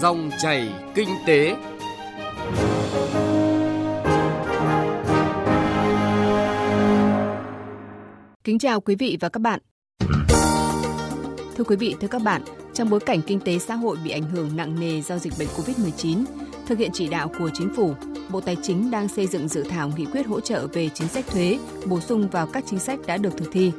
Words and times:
Dòng 0.00 0.30
chảy 0.42 0.68
kinh 0.94 1.08
tế. 1.26 1.56
Kính 8.44 8.58
chào 8.58 8.80
quý 8.80 8.94
vị 8.94 9.18
và 9.20 9.28
các 9.28 9.40
bạn. 9.40 9.60
Thưa 11.56 11.64
quý 11.64 11.76
vị, 11.76 11.94
thưa 12.00 12.08
các 12.08 12.22
bạn, 12.22 12.42
trong 12.74 12.90
bối 12.90 13.00
cảnh 13.00 13.20
kinh 13.26 13.40
tế 13.40 13.58
xã 13.58 13.74
hội 13.74 13.96
bị 14.04 14.10
ảnh 14.10 14.22
hưởng 14.22 14.56
nặng 14.56 14.80
nề 14.80 15.00
do 15.00 15.18
dịch 15.18 15.32
bệnh 15.38 15.48
COVID-19, 15.48 16.24
thực 16.66 16.78
hiện 16.78 16.90
chỉ 16.92 17.08
đạo 17.08 17.32
của 17.38 17.50
chính 17.54 17.74
phủ, 17.76 17.94
Bộ 18.30 18.40
Tài 18.40 18.56
chính 18.62 18.90
đang 18.90 19.08
xây 19.08 19.26
dựng 19.26 19.48
dự 19.48 19.62
thảo 19.62 19.90
nghị 19.96 20.04
quyết 20.04 20.26
hỗ 20.26 20.40
trợ 20.40 20.66
về 20.66 20.88
chính 20.94 21.08
sách 21.08 21.24
thuế, 21.26 21.58
bổ 21.86 22.00
sung 22.00 22.28
vào 22.28 22.46
các 22.46 22.64
chính 22.66 22.78
sách 22.78 22.98
đã 23.06 23.16
được 23.16 23.36
thực 23.36 23.48
thi. 23.52 23.72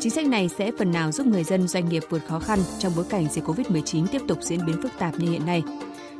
Chính 0.00 0.12
sách 0.12 0.26
này 0.26 0.48
sẽ 0.48 0.72
phần 0.78 0.92
nào 0.92 1.12
giúp 1.12 1.26
người 1.26 1.44
dân 1.44 1.68
doanh 1.68 1.88
nghiệp 1.88 2.02
vượt 2.08 2.22
khó 2.26 2.38
khăn 2.38 2.58
trong 2.78 2.92
bối 2.96 3.04
cảnh 3.10 3.28
dịch 3.30 3.44
COVID-19 3.44 4.06
tiếp 4.06 4.22
tục 4.28 4.38
diễn 4.42 4.66
biến 4.66 4.82
phức 4.82 4.92
tạp 4.98 5.18
như 5.18 5.30
hiện 5.30 5.46
nay. 5.46 5.62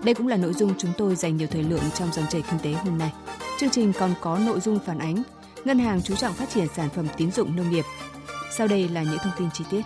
Đây 0.05 0.15
cũng 0.15 0.29
là 0.29 0.37
nội 0.37 0.53
dung 0.53 0.75
chúng 0.79 0.91
tôi 0.99 1.17
dành 1.17 1.37
nhiều 1.37 1.49
thời 1.51 1.63
lượng 1.63 1.85
trong 1.95 2.09
dòng 2.13 2.25
chảy 2.31 2.43
kinh 2.51 2.61
tế 2.63 2.73
hôm 2.73 2.99
nay. 2.99 3.13
Chương 3.59 3.71
trình 3.71 3.93
còn 3.99 4.15
có 4.21 4.39
nội 4.39 4.61
dung 4.61 4.79
phản 4.87 4.99
ánh 4.99 5.23
Ngân 5.65 5.79
hàng 5.79 6.03
chú 6.03 6.15
trọng 6.15 6.35
phát 6.35 6.49
triển 6.51 6.67
sản 6.77 6.89
phẩm 6.95 7.07
tín 7.17 7.31
dụng 7.31 7.57
nông 7.57 7.71
nghiệp. 7.71 7.85
Sau 8.57 8.69
đây 8.69 8.89
là 8.89 9.03
những 9.03 9.19
thông 9.19 9.33
tin 9.39 9.49
chi 9.55 9.65
tiết. 9.71 9.83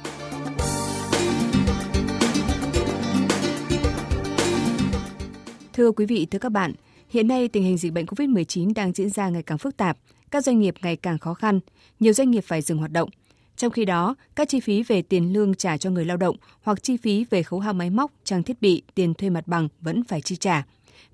Thưa 5.73 5.93
quý 5.93 6.06
vị, 6.06 6.27
thưa 6.31 6.39
các 6.39 6.53
bạn, 6.53 6.73
hiện 7.09 7.29
nay 7.29 7.48
tình 7.48 7.65
hình 7.65 7.79
dịch 7.79 7.93
bệnh 7.93 8.06
COVID-19 8.06 8.75
đang 8.75 8.93
diễn 8.93 9.11
ra 9.11 9.29
ngày 9.29 9.43
càng 9.43 9.59
phức 9.59 9.77
tạp, 9.77 9.98
các 10.31 10.45
doanh 10.45 10.61
nghiệp 10.61 10.75
ngày 10.83 10.97
càng 10.97 11.19
khó 11.19 11.34
khăn, 11.34 11.61
nhiều 12.01 12.12
doanh 12.12 12.31
nghiệp 12.31 12.45
phải 12.47 12.62
dừng 12.62 12.79
hoạt 12.79 12.93
động. 12.93 13.09
Trong 13.62 13.73
khi 13.73 13.84
đó, 13.84 14.16
các 14.37 14.48
chi 14.48 14.61
phí 14.61 14.83
về 14.83 15.02
tiền 15.02 15.33
lương 15.33 15.55
trả 15.55 15.77
cho 15.77 15.91
người 15.91 16.05
lao 16.05 16.16
động 16.16 16.37
hoặc 16.62 16.83
chi 16.83 16.97
phí 16.97 17.25
về 17.30 17.43
khấu 17.43 17.61
hao 17.61 17.73
máy 17.73 17.91
móc, 17.91 18.12
trang 18.25 18.43
thiết 18.43 18.62
bị, 18.62 18.83
tiền 18.95 19.15
thuê 19.15 19.30
mặt 19.30 19.48
bằng 19.48 19.69
vẫn 19.80 20.05
phải 20.05 20.20
chi 20.20 20.37
trả. 20.37 20.66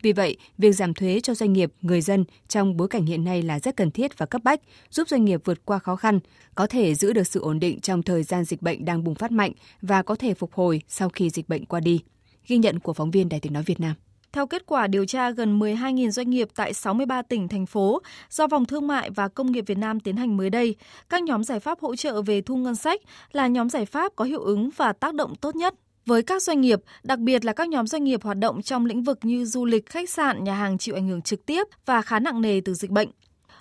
Vì 0.02 0.12
vậy, 0.12 0.36
việc 0.58 0.72
giảm 0.72 0.94
thuế 0.94 1.20
cho 1.20 1.34
doanh 1.34 1.52
nghiệp, 1.52 1.72
người 1.82 2.00
dân 2.00 2.24
trong 2.48 2.76
bối 2.76 2.88
cảnh 2.88 3.06
hiện 3.06 3.24
nay 3.24 3.42
là 3.42 3.60
rất 3.60 3.76
cần 3.76 3.90
thiết 3.90 4.18
và 4.18 4.26
cấp 4.26 4.42
bách, 4.44 4.60
giúp 4.90 5.08
doanh 5.08 5.24
nghiệp 5.24 5.40
vượt 5.44 5.64
qua 5.64 5.78
khó 5.78 5.96
khăn, 5.96 6.20
có 6.54 6.66
thể 6.66 6.94
giữ 6.94 7.12
được 7.12 7.26
sự 7.26 7.40
ổn 7.40 7.60
định 7.60 7.80
trong 7.80 8.02
thời 8.02 8.22
gian 8.22 8.44
dịch 8.44 8.62
bệnh 8.62 8.84
đang 8.84 9.04
bùng 9.04 9.14
phát 9.14 9.32
mạnh 9.32 9.52
và 9.82 10.02
có 10.02 10.14
thể 10.14 10.34
phục 10.34 10.52
hồi 10.54 10.82
sau 10.88 11.08
khi 11.08 11.30
dịch 11.30 11.48
bệnh 11.48 11.64
qua 11.64 11.80
đi. 11.80 12.02
Ghi 12.46 12.58
nhận 12.58 12.78
của 12.78 12.92
phóng 12.92 13.10
viên 13.10 13.28
Đài 13.28 13.40
tiếng 13.40 13.52
nói 13.52 13.62
Việt 13.62 13.80
Nam. 13.80 13.94
Theo 14.32 14.46
kết 14.46 14.66
quả 14.66 14.86
điều 14.86 15.04
tra 15.04 15.30
gần 15.30 15.58
12.000 15.58 16.10
doanh 16.10 16.30
nghiệp 16.30 16.48
tại 16.54 16.74
63 16.74 17.22
tỉnh, 17.22 17.48
thành 17.48 17.66
phố 17.66 18.02
do 18.30 18.46
Vòng 18.46 18.64
Thương 18.64 18.86
mại 18.86 19.10
và 19.10 19.28
Công 19.28 19.52
nghiệp 19.52 19.64
Việt 19.66 19.78
Nam 19.78 20.00
tiến 20.00 20.16
hành 20.16 20.36
mới 20.36 20.50
đây, 20.50 20.76
các 21.08 21.22
nhóm 21.22 21.44
giải 21.44 21.60
pháp 21.60 21.80
hỗ 21.80 21.96
trợ 21.96 22.22
về 22.22 22.40
thu 22.40 22.56
ngân 22.56 22.74
sách 22.74 23.00
là 23.32 23.46
nhóm 23.46 23.70
giải 23.70 23.86
pháp 23.86 24.12
có 24.16 24.24
hiệu 24.24 24.40
ứng 24.40 24.70
và 24.76 24.92
tác 24.92 25.14
động 25.14 25.34
tốt 25.34 25.56
nhất 25.56 25.74
với 26.06 26.22
các 26.22 26.42
doanh 26.42 26.60
nghiệp, 26.60 26.80
đặc 27.02 27.18
biệt 27.18 27.44
là 27.44 27.52
các 27.52 27.68
nhóm 27.68 27.86
doanh 27.86 28.04
nghiệp 28.04 28.22
hoạt 28.22 28.38
động 28.38 28.62
trong 28.62 28.86
lĩnh 28.86 29.02
vực 29.02 29.18
như 29.22 29.44
du 29.44 29.64
lịch, 29.64 29.86
khách 29.86 30.10
sạn, 30.10 30.44
nhà 30.44 30.54
hàng 30.54 30.78
chịu 30.78 30.94
ảnh 30.94 31.08
hưởng 31.08 31.22
trực 31.22 31.46
tiếp 31.46 31.66
và 31.86 32.02
khá 32.02 32.18
nặng 32.18 32.40
nề 32.40 32.60
từ 32.64 32.74
dịch 32.74 32.90
bệnh. 32.90 33.08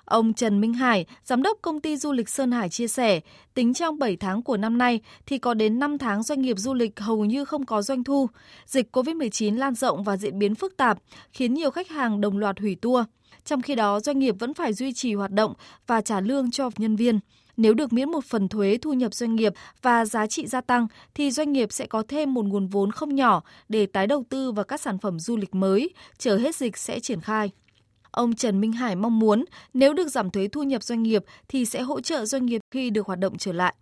Ông 0.08 0.34
Trần 0.34 0.62
Minh 0.62 0.74
Hải, 0.74 1.06
giám 1.24 1.44
đốc 1.44 1.58
công 1.62 1.80
ty 1.80 1.98
du 1.98 2.12
lịch 2.12 2.30
Sơn 2.30 2.52
Hải 2.52 2.70
chia 2.70 2.88
sẻ, 2.88 3.20
tính 3.54 3.74
trong 3.74 4.00
7 4.00 4.18
tháng 4.18 4.42
của 4.42 4.58
năm 4.58 4.78
nay 4.78 5.02
thì 5.26 5.38
có 5.38 5.54
đến 5.54 5.80
5 5.80 5.98
tháng 5.98 6.24
doanh 6.24 6.42
nghiệp 6.42 6.58
du 6.58 6.74
lịch 6.74 7.00
hầu 7.00 7.26
như 7.26 7.46
không 7.46 7.66
có 7.66 7.82
doanh 7.82 8.04
thu. 8.04 8.30
Dịch 8.66 8.96
COVID-19 8.96 9.58
lan 9.58 9.76
rộng 9.76 10.04
và 10.04 10.18
diễn 10.18 10.40
biến 10.40 10.56
phức 10.56 10.78
tạp, 10.78 10.98
khiến 11.32 11.54
nhiều 11.54 11.72
khách 11.72 11.90
hàng 11.90 12.22
đồng 12.22 12.38
loạt 12.38 12.60
hủy 12.60 12.76
tour. 12.82 13.06
Trong 13.46 13.62
khi 13.62 13.76
đó, 13.76 14.00
doanh 14.00 14.20
nghiệp 14.20 14.36
vẫn 14.40 14.54
phải 14.54 14.74
duy 14.74 14.94
trì 14.94 15.14
hoạt 15.14 15.32
động 15.32 15.54
và 15.88 16.02
trả 16.02 16.20
lương 16.20 16.52
cho 16.52 16.70
nhân 16.78 16.96
viên. 16.96 17.20
Nếu 17.58 17.74
được 17.74 17.94
miễn 17.94 18.12
một 18.12 18.26
phần 18.26 18.48
thuế 18.48 18.78
thu 18.82 18.94
nhập 18.94 19.14
doanh 19.14 19.36
nghiệp 19.36 19.54
và 19.82 20.06
giá 20.06 20.28
trị 20.28 20.48
gia 20.48 20.62
tăng 20.62 20.88
thì 21.14 21.32
doanh 21.32 21.52
nghiệp 21.52 21.72
sẽ 21.72 21.86
có 21.86 22.04
thêm 22.08 22.34
một 22.34 22.46
nguồn 22.46 22.68
vốn 22.68 22.92
không 22.92 23.16
nhỏ 23.16 23.44
để 23.70 23.86
tái 23.86 24.08
đầu 24.08 24.24
tư 24.30 24.52
vào 24.52 24.66
các 24.66 24.82
sản 24.82 24.98
phẩm 24.98 25.20
du 25.20 25.38
lịch 25.38 25.56
mới, 25.56 25.90
chờ 26.18 26.38
hết 26.38 26.56
dịch 26.56 26.78
sẽ 26.78 27.00
triển 27.00 27.22
khai. 27.22 27.52
Ông 28.12 28.34
Trần 28.34 28.62
Minh 28.62 28.72
Hải 28.72 28.96
mong 28.96 29.20
muốn 29.20 29.46
nếu 29.74 29.94
được 29.94 30.08
giảm 30.08 30.30
thuế 30.30 30.48
thu 30.48 30.64
nhập 30.64 30.84
doanh 30.84 31.04
nghiệp 31.04 31.24
thì 31.48 31.66
sẽ 31.66 31.82
hỗ 31.82 32.02
trợ 32.02 32.26
doanh 32.26 32.46
nghiệp 32.46 32.62
khi 32.72 32.90
được 32.90 33.06
hoạt 33.06 33.20
động 33.20 33.38
trở 33.38 33.54
lại. 33.54 33.74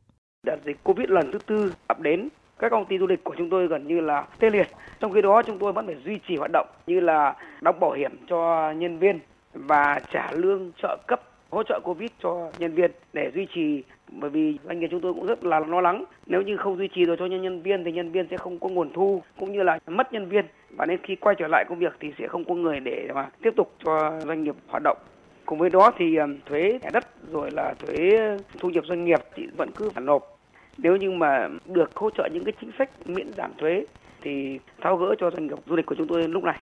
Đợt 0.46 0.58
dịch 0.66 0.84
Covid 0.84 1.10
lần 1.10 1.32
thứ 1.32 1.40
tư 1.46 1.74
ập 1.88 2.00
đến, 2.00 2.30
các 2.60 2.70
công 2.70 2.86
ty 2.86 2.98
du 3.00 3.08
lịch 3.08 3.24
của 3.24 3.36
chúng 3.38 3.50
tôi 3.50 3.68
gần 3.68 3.88
như 3.88 4.02
là 4.02 4.28
tê 4.40 4.50
liệt. 4.50 4.68
Trong 5.00 5.14
khi 5.14 5.22
đó 5.22 5.42
chúng 5.48 5.60
tôi 5.60 5.74
vẫn 5.74 5.86
phải 5.86 5.96
duy 6.06 6.20
trì 6.28 6.36
hoạt 6.36 6.52
động 6.54 6.68
như 6.88 7.00
là 7.00 7.36
đóng 7.62 7.80
bảo 7.80 7.92
hiểm 7.92 8.12
cho 8.30 8.72
nhân 8.72 9.00
viên 9.00 9.20
và 9.54 10.00
trả 10.14 10.32
lương 10.32 10.72
trợ 10.82 10.98
cấp 11.08 11.22
hỗ 11.50 11.64
trợ 11.64 11.80
Covid 11.84 12.10
cho 12.24 12.52
nhân 12.60 12.76
viên 12.76 12.92
để 13.14 13.32
duy 13.36 13.48
trì 13.56 13.84
bởi 14.12 14.30
vì 14.30 14.58
doanh 14.64 14.80
nghiệp 14.80 14.88
chúng 14.92 15.02
tôi 15.02 15.14
cũng 15.14 15.26
rất 15.26 15.44
là 15.44 15.60
lo 15.60 15.82
lắng 15.82 16.04
nếu 16.26 16.42
như 16.42 16.58
không 16.58 16.78
duy 16.78 16.88
trì 16.88 17.06
được 17.06 17.16
cho 17.20 17.26
nhân 17.26 17.62
viên 17.62 17.84
thì 17.84 17.92
nhân 17.92 18.12
viên 18.12 18.28
sẽ 18.32 18.38
không 18.38 18.60
có 18.60 18.70
nguồn 18.70 18.94
thu 18.94 19.22
cũng 19.40 19.54
như 19.54 19.64
là 19.64 19.80
mất 19.88 20.14
nhân 20.14 20.30
viên 20.30 20.46
và 20.78 20.86
nên 20.86 21.00
khi 21.04 21.16
quay 21.16 21.36
trở 21.40 21.48
lại 21.48 21.66
công 21.70 21.80
việc 21.80 21.94
thì 22.00 22.14
sẽ 22.20 22.28
không 22.28 22.46
có 22.46 22.56
người 22.56 22.80
để 22.80 23.10
mà 23.16 23.30
tiếp 23.42 23.54
tục 23.56 23.74
cho 23.84 24.20
doanh 24.26 24.44
nghiệp 24.44 24.56
hoạt 24.68 24.84
động. 24.84 24.98
Cùng 25.46 25.60
với 25.60 25.70
đó 25.70 25.92
thì 25.98 26.18
thuế 26.46 26.80
đất 26.94 27.06
rồi 27.32 27.52
là 27.52 27.74
thuế 27.80 28.20
thu 28.60 28.70
nhập 28.70 28.84
doanh 28.88 29.06
nghiệp 29.06 29.20
thì 29.36 29.48
vẫn 29.58 29.70
cứ 29.76 29.90
phải 29.90 30.04
nộp. 30.04 30.40
Nếu 30.78 30.96
như 30.96 31.12
mà 31.12 31.50
được 31.66 31.96
hỗ 31.96 32.10
trợ 32.10 32.30
những 32.34 32.44
cái 32.44 32.54
chính 32.62 32.72
sách 32.78 32.90
miễn 33.06 33.34
giảm 33.34 33.52
thuế 33.58 33.86
thì 34.22 34.60
tháo 34.82 34.98
gỡ 34.98 35.16
cho 35.18 35.32
doanh 35.32 35.48
nghiệp 35.48 35.58
du 35.66 35.76
lịch 35.76 35.86
của 35.86 35.96
chúng 35.96 36.08
tôi 36.08 36.28
lúc 36.28 36.44
này. 36.44 36.60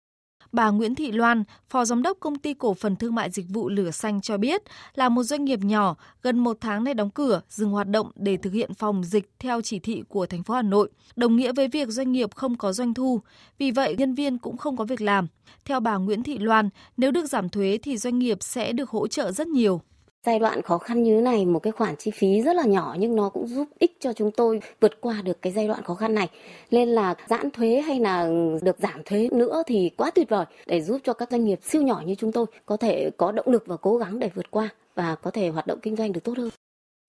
Bà 0.53 0.71
Nguyễn 0.71 0.95
Thị 0.95 1.13
Loan, 1.13 1.45
Phó 1.69 1.85
Giám 1.85 2.03
đốc 2.03 2.17
Công 2.21 2.39
ty 2.39 2.55
Cổ 2.55 2.75
phần 2.75 2.97
Thương 2.97 3.15
mại 3.15 3.31
Dịch 3.31 3.47
vụ 3.49 3.69
Lửa 3.69 3.91
Xanh 3.91 4.21
cho 4.21 4.39
biết 4.39 4.63
là 4.95 5.09
một 5.09 5.23
doanh 5.23 5.45
nghiệp 5.45 5.61
nhỏ 5.63 5.97
gần 6.23 6.39
một 6.39 6.57
tháng 6.61 6.85
nay 6.85 6.95
đóng 6.95 7.11
cửa, 7.11 7.41
dừng 7.49 7.71
hoạt 7.71 7.89
động 7.89 8.11
để 8.15 8.37
thực 8.37 8.53
hiện 8.53 8.75
phòng 8.75 9.05
dịch 9.05 9.31
theo 9.39 9.61
chỉ 9.61 9.79
thị 9.79 10.03
của 10.09 10.27
thành 10.27 10.43
phố 10.43 10.55
Hà 10.55 10.63
Nội, 10.63 10.91
đồng 11.17 11.37
nghĩa 11.37 11.53
với 11.53 11.69
việc 11.69 11.89
doanh 11.89 12.13
nghiệp 12.13 12.35
không 12.35 12.57
có 12.57 12.73
doanh 12.73 12.95
thu. 12.95 13.21
Vì 13.59 13.71
vậy, 13.71 13.97
nhân 13.99 14.15
viên 14.15 14.39
cũng 14.39 14.57
không 14.57 14.77
có 14.77 14.85
việc 14.85 15.01
làm. 15.01 15.27
Theo 15.65 15.81
bà 15.81 15.97
Nguyễn 15.97 16.23
Thị 16.23 16.39
Loan, 16.39 16.69
nếu 16.97 17.11
được 17.11 17.27
giảm 17.27 17.49
thuế 17.49 17.79
thì 17.83 17.97
doanh 17.97 18.19
nghiệp 18.19 18.39
sẽ 18.41 18.73
được 18.73 18.91
hỗ 18.91 19.09
trợ 19.09 19.33
rất 19.33 19.49
nhiều 19.49 19.81
giai 20.27 20.39
đoạn 20.39 20.63
khó 20.63 20.79
khăn 20.79 21.03
như 21.03 21.17
thế 21.17 21.23
này, 21.23 21.47
một 21.47 21.59
cái 21.59 21.73
khoản 21.73 21.97
chi 21.97 22.11
phí 22.11 22.43
rất 22.43 22.57
là 22.57 22.65
nhỏ 22.65 22.97
nhưng 22.99 23.17
nó 23.17 23.29
cũng 23.29 23.47
giúp 23.47 23.69
ích 23.79 23.97
cho 24.01 24.13
chúng 24.13 24.31
tôi 24.31 24.61
vượt 24.81 25.01
qua 25.01 25.23
được 25.25 25.43
cái 25.43 25.53
giai 25.53 25.69
đoạn 25.69 25.83
khó 25.83 25.95
khăn 25.95 26.15
này 26.15 26.29
nên 26.71 26.89
là 26.89 27.15
giãn 27.29 27.51
thuế 27.51 27.81
hay 27.81 28.01
là 28.01 28.29
được 28.63 28.77
giảm 28.79 29.03
thuế 29.05 29.29
nữa 29.33 29.63
thì 29.67 29.91
quá 29.97 30.11
tuyệt 30.11 30.29
vời 30.29 30.45
để 30.67 30.83
giúp 30.83 31.01
cho 31.05 31.13
các 31.13 31.31
doanh 31.31 31.45
nghiệp 31.45 31.59
siêu 31.63 31.83
nhỏ 31.83 32.03
như 32.07 32.15
chúng 32.15 32.33
tôi 32.33 32.47
có 32.67 32.77
thể 32.77 33.11
có 33.17 33.33
động 33.33 33.47
lực 33.49 33.67
và 33.67 33.77
cố 33.77 33.97
gắng 33.97 34.19
để 34.19 34.31
vượt 34.35 34.51
qua 34.51 34.69
và 34.95 35.15
có 35.15 35.31
thể 35.31 35.49
hoạt 35.49 35.67
động 35.67 35.79
kinh 35.83 35.97
doanh 35.97 36.13
được 36.13 36.25
tốt 36.25 36.39
hơn. 36.39 36.51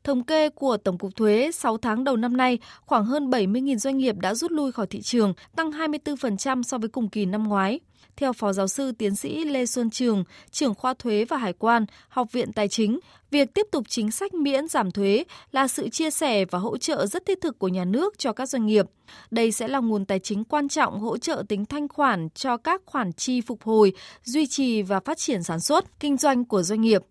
Thống 0.07 0.23
kê 0.23 0.50
của 0.50 0.78
Tổng 0.78 0.97
cục 0.97 1.16
Thuế 1.16 1.51
6 1.53 1.78
tháng 1.78 2.03
đầu 2.03 2.18
năm 2.18 2.38
nay, 2.38 2.59
khoảng 2.85 3.06
hơn 3.06 3.29
70.000 3.29 3.78
doanh 3.78 3.97
nghiệp 3.97 4.16
đã 4.19 4.34
rút 4.34 4.51
lui 4.51 4.72
khỏi 4.72 4.88
thị 4.88 5.01
trường, 5.01 5.34
tăng 5.56 5.72
24% 5.72 6.63
so 6.63 6.78
với 6.78 6.90
cùng 6.90 7.09
kỳ 7.09 7.25
năm 7.25 7.44
ngoái. 7.44 7.79
Theo 8.16 8.34
Phó 8.34 8.53
Giáo 8.53 8.68
sư 8.68 8.91
Tiến 8.91 9.16
sĩ 9.16 9.45
Lê 9.45 9.66
Xuân 9.66 9.90
Trường, 9.90 10.23
trưởng 10.51 10.73
khoa 10.73 10.94
thuế 10.94 11.25
và 11.25 11.38
hải 11.38 11.53
quan, 11.53 11.85
Học 12.09 12.31
viện 12.31 12.53
Tài 12.53 12.68
chính, 12.68 13.00
việc 13.31 13.53
tiếp 13.53 13.68
tục 13.72 13.84
chính 13.90 14.12
sách 14.12 14.34
miễn 14.34 14.68
giảm 14.68 14.91
thuế 14.91 15.23
là 15.51 15.68
sự 15.68 15.90
chia 15.90 16.09
sẻ 16.09 16.45
và 16.45 16.59
hỗ 16.59 16.78
trợ 16.78 17.06
rất 17.06 17.25
thiết 17.25 17.41
thực 17.41 17.59
của 17.59 17.68
nhà 17.68 17.85
nước 17.85 18.18
cho 18.18 18.34
các 18.34 18.50
doanh 18.50 18.66
nghiệp. 18.66 18.85
Đây 19.31 19.51
sẽ 19.51 19.68
là 19.68 19.79
nguồn 19.79 20.06
tài 20.06 20.19
chính 20.19 20.44
quan 20.44 20.69
trọng 20.69 21.00
hỗ 21.00 21.18
trợ 21.18 21.44
tính 21.50 21.66
thanh 21.66 21.88
khoản 21.88 22.29
cho 22.29 22.57
các 22.57 22.81
khoản 22.85 23.13
chi 23.13 23.41
phục 23.41 23.63
hồi, 23.63 23.94
duy 24.24 24.47
trì 24.47 24.81
và 24.81 25.00
phát 25.00 25.18
triển 25.18 25.44
sản 25.44 25.59
xuất, 25.59 26.00
kinh 26.00 26.18
doanh 26.18 26.45
của 26.45 26.63
doanh 26.63 26.81
nghiệp. 26.81 27.01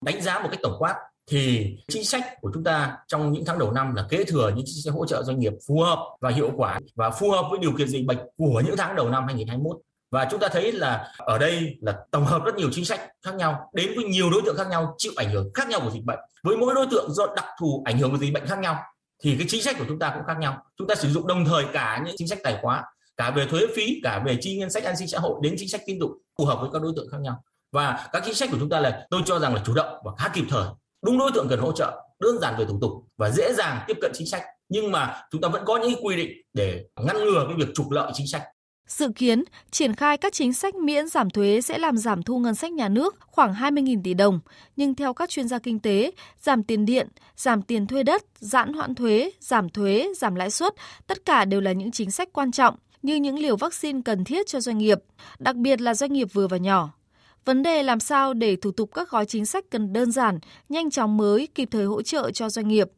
Đánh 0.00 0.22
giá 0.22 0.38
một 0.38 0.48
cái 0.50 0.60
tổng 0.62 0.76
quát 0.78 1.07
thì 1.28 1.76
chính 1.88 2.04
sách 2.04 2.40
của 2.40 2.50
chúng 2.54 2.64
ta 2.64 2.96
trong 3.06 3.32
những 3.32 3.44
tháng 3.44 3.58
đầu 3.58 3.72
năm 3.72 3.94
là 3.94 4.06
kế 4.08 4.24
thừa 4.24 4.52
những 4.56 4.64
chính 4.66 4.82
sách 4.84 4.94
hỗ 4.94 5.06
trợ 5.06 5.22
doanh 5.22 5.38
nghiệp 5.38 5.52
phù 5.68 5.80
hợp 5.80 5.98
và 6.20 6.30
hiệu 6.30 6.50
quả 6.56 6.80
và 6.94 7.10
phù 7.10 7.30
hợp 7.30 7.46
với 7.50 7.58
điều 7.58 7.72
kiện 7.78 7.88
dịch 7.88 8.06
bệnh 8.06 8.18
của 8.36 8.62
những 8.66 8.76
tháng 8.76 8.96
đầu 8.96 9.08
năm 9.08 9.24
2021 9.26 9.76
và 10.10 10.28
chúng 10.30 10.40
ta 10.40 10.48
thấy 10.48 10.72
là 10.72 11.12
ở 11.18 11.38
đây 11.38 11.76
là 11.80 11.96
tổng 12.10 12.24
hợp 12.24 12.44
rất 12.44 12.54
nhiều 12.54 12.68
chính 12.72 12.84
sách 12.84 13.00
khác 13.22 13.34
nhau, 13.34 13.70
đến 13.72 13.92
với 13.96 14.04
nhiều 14.04 14.30
đối 14.30 14.42
tượng 14.42 14.56
khác 14.56 14.66
nhau 14.70 14.94
chịu 14.98 15.12
ảnh 15.16 15.30
hưởng 15.30 15.50
khác 15.54 15.68
nhau 15.68 15.80
của 15.84 15.90
dịch 15.90 16.04
bệnh. 16.04 16.18
Với 16.42 16.56
mỗi 16.56 16.74
đối 16.74 16.86
tượng 16.90 17.12
do 17.12 17.26
đặc 17.36 17.44
thù 17.60 17.82
ảnh 17.86 17.98
hưởng 17.98 18.10
của 18.10 18.18
dịch 18.18 18.32
bệnh 18.32 18.46
khác 18.46 18.58
nhau, 18.58 18.76
thì 19.22 19.36
cái 19.38 19.46
chính 19.50 19.62
sách 19.62 19.76
của 19.78 19.84
chúng 19.88 19.98
ta 19.98 20.12
cũng 20.14 20.24
khác 20.26 20.38
nhau. 20.38 20.62
Chúng 20.76 20.88
ta 20.88 20.94
sử 20.94 21.10
dụng 21.10 21.26
đồng 21.26 21.44
thời 21.44 21.64
cả 21.72 22.02
những 22.06 22.14
chính 22.18 22.28
sách 22.28 22.38
tài 22.42 22.58
khóa 22.62 22.84
cả 23.16 23.30
về 23.30 23.46
thuế 23.46 23.60
phí, 23.76 24.00
cả 24.02 24.22
về 24.26 24.38
chi 24.40 24.58
ngân 24.58 24.70
sách 24.70 24.84
an 24.84 24.96
sinh 24.96 25.08
xã 25.08 25.18
hội 25.18 25.34
đến 25.42 25.54
chính 25.58 25.68
sách 25.68 25.80
tín 25.86 26.00
dụng 26.00 26.12
phù 26.38 26.44
hợp 26.44 26.58
với 26.60 26.70
các 26.72 26.82
đối 26.82 26.92
tượng 26.96 27.08
khác 27.10 27.18
nhau. 27.20 27.42
Và 27.72 28.08
các 28.12 28.22
chính 28.24 28.34
sách 28.34 28.48
của 28.52 28.56
chúng 28.60 28.68
ta 28.68 28.80
là 28.80 29.06
tôi 29.10 29.22
cho 29.26 29.38
rằng 29.38 29.54
là 29.54 29.62
chủ 29.64 29.74
động 29.74 29.94
và 30.04 30.12
khá 30.18 30.28
kịp 30.28 30.44
thời 30.50 30.64
đúng 31.02 31.18
đối 31.18 31.30
tượng 31.34 31.46
cần 31.48 31.60
hỗ 31.60 31.72
trợ 31.72 32.04
đơn 32.20 32.38
giản 32.38 32.54
về 32.58 32.64
thủ 32.64 32.78
tục 32.80 32.92
và 33.16 33.30
dễ 33.30 33.52
dàng 33.52 33.78
tiếp 33.86 33.96
cận 34.00 34.10
chính 34.14 34.26
sách 34.26 34.42
nhưng 34.68 34.92
mà 34.92 35.22
chúng 35.30 35.40
ta 35.40 35.48
vẫn 35.48 35.64
có 35.64 35.76
những 35.76 36.04
quy 36.06 36.16
định 36.16 36.30
để 36.54 36.84
ngăn 37.06 37.16
ngừa 37.16 37.44
cái 37.48 37.56
việc 37.58 37.74
trục 37.74 37.90
lợi 37.90 38.12
chính 38.14 38.26
sách 38.26 38.42
Dự 38.88 39.10
kiến, 39.16 39.44
triển 39.70 39.94
khai 39.94 40.16
các 40.16 40.32
chính 40.32 40.52
sách 40.52 40.74
miễn 40.74 41.08
giảm 41.08 41.30
thuế 41.30 41.60
sẽ 41.60 41.78
làm 41.78 41.96
giảm 41.96 42.22
thu 42.22 42.38
ngân 42.38 42.54
sách 42.54 42.72
nhà 42.72 42.88
nước 42.88 43.16
khoảng 43.20 43.54
20.000 43.54 44.00
tỷ 44.04 44.14
đồng, 44.14 44.40
nhưng 44.76 44.94
theo 44.94 45.14
các 45.14 45.30
chuyên 45.30 45.48
gia 45.48 45.58
kinh 45.58 45.78
tế, 45.78 46.10
giảm 46.40 46.62
tiền 46.62 46.86
điện, 46.86 47.08
giảm 47.36 47.62
tiền 47.62 47.86
thuê 47.86 48.02
đất, 48.02 48.24
giãn 48.38 48.72
hoãn 48.72 48.94
thuế, 48.94 49.30
giảm 49.40 49.68
thuế, 49.68 50.12
giảm 50.16 50.34
lãi 50.34 50.50
suất, 50.50 50.74
tất 51.06 51.24
cả 51.24 51.44
đều 51.44 51.60
là 51.60 51.72
những 51.72 51.90
chính 51.90 52.10
sách 52.10 52.28
quan 52.32 52.52
trọng 52.52 52.76
như 53.02 53.16
những 53.16 53.38
liều 53.38 53.56
vaccine 53.56 54.00
cần 54.04 54.24
thiết 54.24 54.46
cho 54.46 54.60
doanh 54.60 54.78
nghiệp, 54.78 54.98
đặc 55.38 55.56
biệt 55.56 55.80
là 55.80 55.94
doanh 55.94 56.12
nghiệp 56.12 56.28
vừa 56.32 56.46
và 56.48 56.56
nhỏ. 56.56 56.97
Vấn 57.44 57.62
đề 57.62 57.82
làm 57.82 58.00
sao 58.00 58.34
để 58.34 58.56
thủ 58.56 58.70
tục 58.70 58.90
các 58.94 59.10
gói 59.10 59.26
chính 59.26 59.46
sách 59.46 59.64
cần 59.70 59.92
đơn 59.92 60.12
giản, 60.12 60.38
nhanh 60.68 60.90
chóng 60.90 61.16
mới, 61.16 61.48
kịp 61.54 61.68
thời 61.70 61.84
hỗ 61.84 62.02
trợ 62.02 62.30
cho 62.30 62.50
doanh 62.50 62.68
nghiệp. 62.68 62.90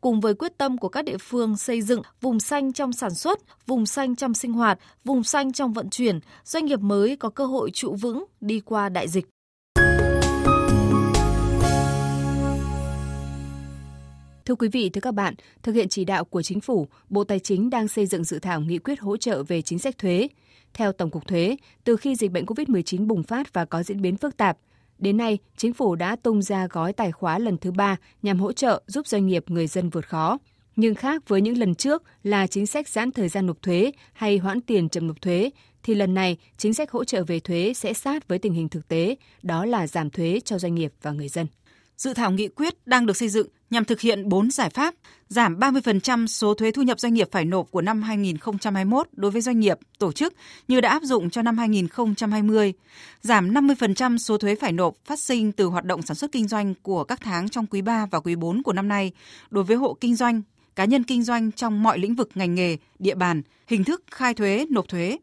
cùng 0.00 0.20
với 0.20 0.34
quyết 0.34 0.58
tâm 0.58 0.78
của 0.78 0.88
các 0.88 1.04
địa 1.04 1.16
phương 1.20 1.56
xây 1.56 1.82
dựng 1.82 2.02
vùng 2.20 2.40
xanh 2.40 2.72
trong 2.72 2.92
sản 2.92 3.14
xuất, 3.14 3.38
vùng 3.66 3.86
xanh 3.86 4.16
trong 4.16 4.34
sinh 4.34 4.52
hoạt, 4.52 4.78
vùng 5.04 5.24
xanh 5.24 5.52
trong 5.52 5.72
vận 5.72 5.90
chuyển, 5.90 6.20
doanh 6.44 6.64
nghiệp 6.64 6.80
mới 6.80 7.16
có 7.16 7.30
cơ 7.30 7.46
hội 7.46 7.70
trụ 7.70 7.94
vững 7.94 8.24
đi 8.40 8.60
qua 8.60 8.88
đại 8.88 9.08
dịch. 9.08 9.28
Thưa 14.44 14.54
quý 14.54 14.68
vị, 14.68 14.88
thưa 14.88 15.00
các 15.00 15.14
bạn, 15.14 15.34
thực 15.62 15.72
hiện 15.74 15.88
chỉ 15.88 16.04
đạo 16.04 16.24
của 16.24 16.42
Chính 16.42 16.60
phủ, 16.60 16.86
Bộ 17.08 17.24
Tài 17.24 17.38
chính 17.38 17.70
đang 17.70 17.88
xây 17.88 18.06
dựng 18.06 18.24
dự 18.24 18.38
thảo 18.38 18.60
nghị 18.60 18.78
quyết 18.78 19.00
hỗ 19.00 19.16
trợ 19.16 19.42
về 19.42 19.62
chính 19.62 19.78
sách 19.78 19.98
thuế. 19.98 20.28
Theo 20.74 20.92
Tổng 20.92 21.10
cục 21.10 21.26
Thuế, 21.26 21.56
từ 21.84 21.96
khi 21.96 22.16
dịch 22.16 22.32
bệnh 22.32 22.44
COVID-19 22.44 23.06
bùng 23.06 23.22
phát 23.22 23.52
và 23.52 23.64
có 23.64 23.82
diễn 23.82 24.02
biến 24.02 24.16
phức 24.16 24.36
tạp, 24.36 24.58
đến 24.98 25.16
nay, 25.16 25.38
Chính 25.56 25.72
phủ 25.72 25.94
đã 25.94 26.16
tung 26.16 26.42
ra 26.42 26.66
gói 26.70 26.92
tài 26.92 27.12
khóa 27.12 27.38
lần 27.38 27.58
thứ 27.58 27.70
ba 27.70 27.96
nhằm 28.22 28.38
hỗ 28.40 28.52
trợ 28.52 28.82
giúp 28.86 29.06
doanh 29.06 29.26
nghiệp 29.26 29.44
người 29.46 29.66
dân 29.66 29.90
vượt 29.90 30.08
khó. 30.08 30.38
Nhưng 30.76 30.94
khác 30.94 31.28
với 31.28 31.40
những 31.40 31.58
lần 31.58 31.74
trước 31.74 32.02
là 32.22 32.46
chính 32.46 32.66
sách 32.66 32.88
giãn 32.88 33.12
thời 33.12 33.28
gian 33.28 33.46
nộp 33.46 33.62
thuế 33.62 33.92
hay 34.12 34.38
hoãn 34.38 34.60
tiền 34.60 34.88
chậm 34.88 35.06
nộp 35.06 35.22
thuế, 35.22 35.50
thì 35.82 35.94
lần 35.94 36.14
này 36.14 36.36
chính 36.56 36.74
sách 36.74 36.90
hỗ 36.90 37.04
trợ 37.04 37.24
về 37.24 37.40
thuế 37.40 37.72
sẽ 37.74 37.92
sát 37.92 38.28
với 38.28 38.38
tình 38.38 38.52
hình 38.52 38.68
thực 38.68 38.88
tế, 38.88 39.16
đó 39.42 39.64
là 39.64 39.86
giảm 39.86 40.10
thuế 40.10 40.40
cho 40.44 40.58
doanh 40.58 40.74
nghiệp 40.74 40.92
và 41.02 41.10
người 41.10 41.28
dân. 41.28 41.46
Dự 41.98 42.14
thảo 42.14 42.30
nghị 42.30 42.48
quyết 42.48 42.86
đang 42.86 43.06
được 43.06 43.16
xây 43.16 43.28
dựng 43.28 43.46
nhằm 43.70 43.84
thực 43.84 44.00
hiện 44.00 44.28
4 44.28 44.50
giải 44.50 44.70
pháp, 44.70 44.94
giảm 45.28 45.58
30% 45.58 46.26
số 46.26 46.54
thuế 46.54 46.70
thu 46.70 46.82
nhập 46.82 47.00
doanh 47.00 47.14
nghiệp 47.14 47.28
phải 47.32 47.44
nộp 47.44 47.70
của 47.70 47.80
năm 47.80 48.02
2021 48.02 49.08
đối 49.12 49.30
với 49.30 49.42
doanh 49.42 49.60
nghiệp, 49.60 49.78
tổ 49.98 50.12
chức 50.12 50.34
như 50.68 50.80
đã 50.80 50.88
áp 50.88 51.02
dụng 51.02 51.30
cho 51.30 51.42
năm 51.42 51.58
2020, 51.58 52.72
giảm 53.20 53.50
50% 53.50 54.18
số 54.18 54.38
thuế 54.38 54.54
phải 54.54 54.72
nộp 54.72 54.94
phát 55.04 55.18
sinh 55.18 55.52
từ 55.52 55.64
hoạt 55.64 55.84
động 55.84 56.02
sản 56.02 56.14
xuất 56.14 56.32
kinh 56.32 56.48
doanh 56.48 56.74
của 56.82 57.04
các 57.04 57.20
tháng 57.22 57.48
trong 57.48 57.66
quý 57.66 57.82
3 57.82 58.06
và 58.06 58.20
quý 58.20 58.36
4 58.36 58.62
của 58.62 58.72
năm 58.72 58.88
nay 58.88 59.12
đối 59.50 59.64
với 59.64 59.76
hộ 59.76 59.96
kinh 60.00 60.16
doanh, 60.16 60.42
cá 60.76 60.84
nhân 60.84 61.04
kinh 61.04 61.22
doanh 61.22 61.52
trong 61.52 61.82
mọi 61.82 61.98
lĩnh 61.98 62.14
vực 62.14 62.30
ngành 62.34 62.54
nghề, 62.54 62.76
địa 62.98 63.14
bàn, 63.14 63.42
hình 63.66 63.84
thức 63.84 64.02
khai 64.10 64.34
thuế, 64.34 64.66
nộp 64.70 64.88
thuế, 64.88 65.18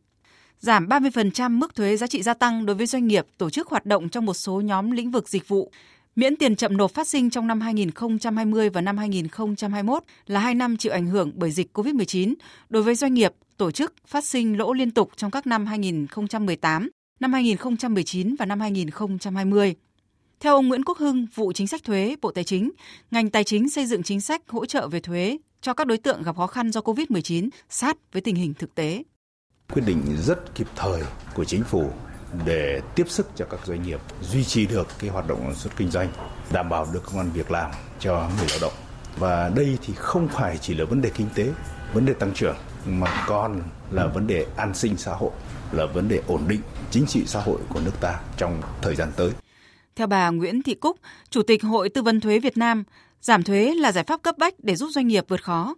giảm 0.59 0.87
30% 0.87 1.51
mức 1.51 1.75
thuế 1.75 1.97
giá 1.97 2.07
trị 2.07 2.21
gia 2.21 2.33
tăng 2.33 2.65
đối 2.65 2.75
với 2.75 2.85
doanh 2.85 3.07
nghiệp 3.07 3.25
tổ 3.37 3.49
chức 3.49 3.67
hoạt 3.67 3.85
động 3.85 4.09
trong 4.09 4.25
một 4.25 4.33
số 4.33 4.61
nhóm 4.61 4.91
lĩnh 4.91 5.11
vực 5.11 5.29
dịch 5.29 5.47
vụ. 5.47 5.71
Miễn 6.15 6.35
tiền 6.35 6.55
chậm 6.55 6.77
nộp 6.77 6.91
phát 6.91 7.07
sinh 7.07 7.29
trong 7.29 7.47
năm 7.47 7.61
2020 7.61 8.69
và 8.69 8.81
năm 8.81 8.97
2021 8.97 10.03
là 10.27 10.39
2 10.39 10.55
năm 10.55 10.77
chịu 10.77 10.91
ảnh 10.91 11.07
hưởng 11.07 11.31
bởi 11.35 11.51
dịch 11.51 11.77
COVID-19 11.77 12.33
đối 12.69 12.83
với 12.83 12.95
doanh 12.95 13.13
nghiệp, 13.13 13.33
tổ 13.57 13.71
chức 13.71 13.93
phát 14.07 14.25
sinh 14.25 14.57
lỗ 14.57 14.73
liên 14.73 14.91
tục 14.91 15.11
trong 15.15 15.31
các 15.31 15.47
năm 15.47 15.65
2018, 15.65 16.89
năm 17.19 17.33
2019 17.33 18.35
và 18.35 18.45
năm 18.45 18.59
2020. 18.59 19.75
Theo 20.39 20.55
ông 20.55 20.67
Nguyễn 20.67 20.83
Quốc 20.83 20.97
Hưng, 20.97 21.27
vụ 21.35 21.51
chính 21.51 21.67
sách 21.67 21.83
thuế, 21.83 22.15
Bộ 22.21 22.31
Tài 22.31 22.43
chính, 22.43 22.71
ngành 23.11 23.29
tài 23.29 23.43
chính 23.43 23.69
xây 23.69 23.85
dựng 23.85 24.03
chính 24.03 24.21
sách 24.21 24.41
hỗ 24.47 24.65
trợ 24.65 24.87
về 24.87 24.99
thuế 24.99 25.37
cho 25.61 25.73
các 25.73 25.87
đối 25.87 25.97
tượng 25.97 26.23
gặp 26.23 26.37
khó 26.37 26.47
khăn 26.47 26.71
do 26.71 26.81
COVID-19 26.81 27.49
sát 27.69 27.97
với 28.13 28.21
tình 28.21 28.35
hình 28.35 28.53
thực 28.53 28.75
tế. 28.75 29.03
Quyết 29.73 29.83
định 29.85 30.01
rất 30.25 30.55
kịp 30.55 30.67
thời 30.75 31.01
của 31.35 31.45
chính 31.45 31.63
phủ 31.63 31.91
để 32.45 32.81
tiếp 32.95 33.05
sức 33.09 33.29
cho 33.35 33.45
các 33.45 33.59
doanh 33.65 33.83
nghiệp 33.83 33.99
duy 34.21 34.43
trì 34.43 34.65
được 34.65 34.87
cái 34.99 35.09
hoạt 35.09 35.27
động 35.27 35.39
sản 35.43 35.55
xuất 35.55 35.77
kinh 35.77 35.91
doanh, 35.91 36.09
đảm 36.51 36.69
bảo 36.69 36.87
được 36.93 37.03
công 37.05 37.17
an 37.17 37.31
việc 37.33 37.51
làm 37.51 37.71
cho 37.99 38.29
người 38.37 38.47
lao 38.49 38.59
động. 38.61 38.73
Và 39.17 39.49
đây 39.55 39.77
thì 39.81 39.93
không 39.93 40.27
phải 40.27 40.57
chỉ 40.57 40.75
là 40.75 40.85
vấn 40.85 41.01
đề 41.01 41.09
kinh 41.09 41.27
tế, 41.35 41.51
vấn 41.93 42.05
đề 42.05 42.13
tăng 42.13 42.33
trưởng 42.33 42.55
mà 42.85 43.25
còn 43.27 43.61
là 43.91 44.07
vấn 44.07 44.27
đề 44.27 44.45
an 44.57 44.73
sinh 44.73 44.97
xã 44.97 45.13
hội, 45.13 45.31
là 45.71 45.85
vấn 45.85 46.09
đề 46.09 46.21
ổn 46.27 46.41
định 46.47 46.61
chính 46.91 47.05
trị 47.05 47.23
xã 47.25 47.41
hội 47.41 47.59
của 47.69 47.79
nước 47.79 47.99
ta 47.99 48.19
trong 48.37 48.61
thời 48.81 48.95
gian 48.95 49.11
tới. 49.15 49.31
Theo 49.95 50.07
bà 50.07 50.29
Nguyễn 50.29 50.63
Thị 50.63 50.73
Cúc, 50.73 50.97
Chủ 51.29 51.41
tịch 51.41 51.63
Hội 51.63 51.89
Tư 51.89 52.01
vấn 52.01 52.19
Thuế 52.19 52.39
Việt 52.39 52.57
Nam, 52.57 52.83
giảm 53.21 53.43
thuế 53.43 53.73
là 53.75 53.91
giải 53.91 54.03
pháp 54.03 54.21
cấp 54.21 54.37
bách 54.37 54.53
để 54.57 54.75
giúp 54.75 54.89
doanh 54.91 55.07
nghiệp 55.07 55.25
vượt 55.27 55.43
khó. 55.43 55.75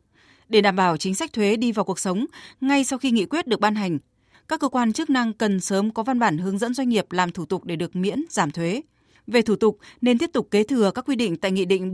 Để 0.49 0.61
đảm 0.61 0.75
bảo 0.75 0.97
chính 0.97 1.15
sách 1.15 1.33
thuế 1.33 1.55
đi 1.55 1.71
vào 1.71 1.85
cuộc 1.85 1.99
sống, 1.99 2.25
ngay 2.61 2.83
sau 2.83 2.99
khi 2.99 3.11
nghị 3.11 3.25
quyết 3.25 3.47
được 3.47 3.59
ban 3.59 3.75
hành, 3.75 3.97
các 4.47 4.59
cơ 4.59 4.69
quan 4.69 4.93
chức 4.93 5.09
năng 5.09 5.33
cần 5.33 5.59
sớm 5.59 5.91
có 5.91 6.03
văn 6.03 6.19
bản 6.19 6.37
hướng 6.37 6.57
dẫn 6.57 6.73
doanh 6.73 6.89
nghiệp 6.89 7.11
làm 7.11 7.31
thủ 7.31 7.45
tục 7.45 7.65
để 7.65 7.75
được 7.75 7.95
miễn 7.95 8.23
giảm 8.29 8.51
thuế. 8.51 8.81
Về 9.27 9.41
thủ 9.41 9.55
tục, 9.55 9.77
nên 10.01 10.17
tiếp 10.17 10.29
tục 10.33 10.47
kế 10.51 10.63
thừa 10.63 10.91
các 10.91 11.05
quy 11.05 11.15
định 11.15 11.37
tại 11.37 11.51
Nghị 11.51 11.65
định 11.65 11.93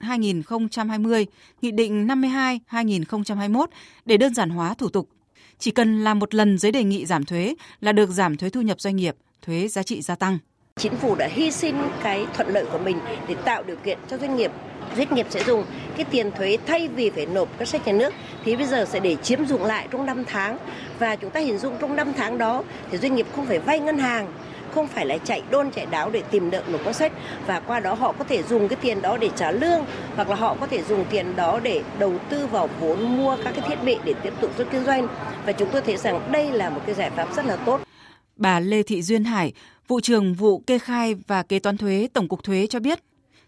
41-2020, 0.00 1.24
Nghị 1.62 1.70
định 1.70 2.06
52-2021 2.06 3.66
để 4.04 4.16
đơn 4.16 4.34
giản 4.34 4.50
hóa 4.50 4.74
thủ 4.74 4.88
tục. 4.88 5.08
Chỉ 5.58 5.70
cần 5.70 6.04
làm 6.04 6.18
một 6.18 6.34
lần 6.34 6.58
giấy 6.58 6.72
đề 6.72 6.84
nghị 6.84 7.06
giảm 7.06 7.24
thuế 7.24 7.54
là 7.80 7.92
được 7.92 8.10
giảm 8.10 8.36
thuế 8.36 8.50
thu 8.50 8.60
nhập 8.60 8.80
doanh 8.80 8.96
nghiệp, 8.96 9.16
thuế 9.42 9.68
giá 9.68 9.82
trị 9.82 10.02
gia 10.02 10.14
tăng. 10.14 10.38
Chính 10.80 10.96
phủ 10.96 11.14
đã 11.14 11.26
hy 11.26 11.50
sinh 11.50 11.88
cái 12.02 12.26
thuận 12.34 12.48
lợi 12.48 12.64
của 12.72 12.78
mình 12.78 12.98
để 13.28 13.34
tạo 13.44 13.62
điều 13.62 13.76
kiện 13.76 13.98
cho 14.08 14.18
doanh 14.18 14.36
nghiệp 14.36 14.50
doanh 14.96 15.14
nghiệp 15.14 15.26
sẽ 15.30 15.44
dùng 15.44 15.64
cái 15.96 16.04
tiền 16.10 16.30
thuế 16.30 16.58
thay 16.66 16.88
vì 16.88 17.10
phải 17.10 17.26
nộp 17.26 17.48
các 17.58 17.68
sách 17.68 17.86
nhà 17.86 17.92
nước. 17.92 18.14
Thì 18.44 18.56
bây 18.56 18.66
giờ 18.66 18.84
sẽ 18.84 19.00
để 19.00 19.16
chiếm 19.16 19.46
dụng 19.46 19.64
lại 19.64 19.88
trong 19.90 20.06
5 20.06 20.24
tháng. 20.24 20.58
Và 20.98 21.16
chúng 21.16 21.30
ta 21.30 21.40
hình 21.40 21.58
dung 21.58 21.76
trong 21.80 21.96
5 21.96 22.12
tháng 22.16 22.38
đó 22.38 22.62
thì 22.90 22.98
doanh 22.98 23.14
nghiệp 23.14 23.26
không 23.36 23.46
phải 23.46 23.58
vay 23.58 23.80
ngân 23.80 23.98
hàng, 23.98 24.32
không 24.74 24.86
phải 24.88 25.06
là 25.06 25.18
chạy 25.18 25.42
đôn, 25.50 25.70
chạy 25.70 25.86
đáo 25.86 26.10
để 26.10 26.22
tìm 26.30 26.50
nợ, 26.50 26.62
nộp 26.68 26.84
ngân 26.84 26.94
sách. 26.94 27.12
Và 27.46 27.60
qua 27.60 27.80
đó 27.80 27.94
họ 27.94 28.12
có 28.18 28.24
thể 28.24 28.42
dùng 28.42 28.68
cái 28.68 28.76
tiền 28.82 29.02
đó 29.02 29.16
để 29.16 29.30
trả 29.36 29.50
lương, 29.50 29.84
hoặc 30.16 30.28
là 30.28 30.36
họ 30.36 30.56
có 30.60 30.66
thể 30.66 30.82
dùng 30.82 31.04
tiền 31.10 31.36
đó 31.36 31.60
để 31.62 31.82
đầu 31.98 32.12
tư 32.30 32.46
vào 32.46 32.68
vốn 32.80 33.16
mua 33.16 33.36
các 33.44 33.54
cái 33.56 33.68
thiết 33.68 33.84
bị 33.84 33.96
để 34.04 34.14
tiếp 34.22 34.32
tục 34.40 34.50
xuất 34.56 34.66
kinh 34.70 34.84
doanh. 34.84 35.08
Và 35.46 35.52
chúng 35.52 35.68
tôi 35.72 35.82
thấy 35.82 35.96
rằng 35.96 36.32
đây 36.32 36.50
là 36.50 36.70
một 36.70 36.80
cái 36.86 36.94
giải 36.94 37.10
pháp 37.10 37.34
rất 37.36 37.46
là 37.46 37.56
tốt. 37.56 37.80
Bà 38.36 38.60
Lê 38.60 38.82
Thị 38.82 39.02
Duyên 39.02 39.24
Hải, 39.24 39.52
vụ 39.88 40.00
trưởng 40.00 40.34
vụ 40.34 40.58
kê 40.58 40.78
khai 40.78 41.14
và 41.26 41.42
kế 41.42 41.58
toán 41.58 41.76
thuế 41.76 42.08
Tổng 42.12 42.28
cục 42.28 42.42
Thuế 42.42 42.66
cho 42.66 42.80
biết, 42.80 43.00